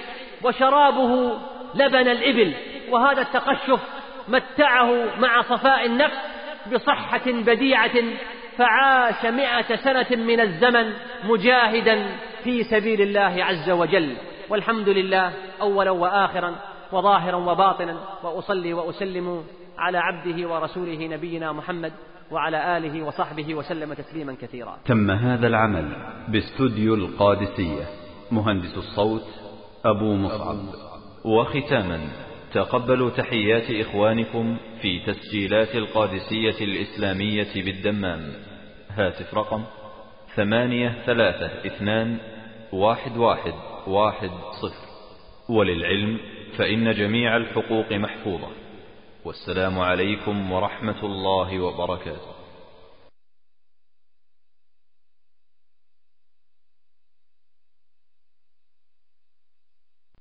وشرابه 0.45 1.37
لبن 1.75 2.07
الإبل 2.07 2.53
وهذا 2.89 3.21
التقشف 3.21 3.79
متعه 4.27 5.19
مع 5.19 5.41
صفاء 5.41 5.85
النفس 5.85 6.17
بصحة 6.73 7.31
بديعة 7.31 8.03
فعاش 8.57 9.25
مئة 9.25 9.75
سنة 9.75 10.23
من 10.23 10.39
الزمن 10.39 10.93
مجاهدا 11.23 12.07
في 12.43 12.63
سبيل 12.63 13.01
الله 13.01 13.43
عز 13.43 13.69
وجل. 13.69 14.15
والحمد 14.49 14.89
لله 14.89 15.33
أولا 15.61 15.91
وآخرا 15.91 16.55
وظاهرا 16.91 17.35
وباطنا 17.35 17.97
وأصلي 18.23 18.73
وأسلم 18.73 19.43
على 19.77 19.97
عبده 19.97 20.49
ورسوله 20.49 21.07
نبينا 21.07 21.51
محمد 21.51 21.93
وعلى 22.31 22.77
آله 22.77 23.03
وصحبه 23.03 23.55
وسلم 23.55 23.93
تسليما 23.93 24.35
كثيرا. 24.41 24.77
تم 24.85 25.11
هذا 25.11 25.47
العمل 25.47 25.85
باستوديو 26.27 26.95
القادسية. 26.95 27.83
مهندس 28.31 28.77
الصوت 28.77 29.44
أبو 29.85 30.13
مصعب. 30.13 30.57
وختاما 31.25 32.09
تقبلوا 32.53 33.09
تحيات 33.09 33.71
إخوانكم 33.71 34.57
في 34.81 34.99
تسجيلات 34.99 35.75
القادسية 35.75 36.65
الإسلامية 36.65 37.53
بالدمام. 37.55 38.33
هاتف 38.89 39.35
رقم 39.35 39.63
ثمانية 40.35 41.03
ثلاثة 41.05 41.65
اثنان 41.65 42.17
واحد 42.73 43.17
واحد 43.17 43.53
واحد 43.87 44.29
صفر. 44.61 44.85
وللعلم 45.49 46.19
فإن 46.57 46.93
جميع 46.93 47.37
الحقوق 47.37 47.91
محفوظة. 47.91 48.47
والسلام 49.25 49.79
عليكم 49.79 50.51
ورحمة 50.51 51.05
الله 51.05 51.59
وبركاته. 51.59 52.44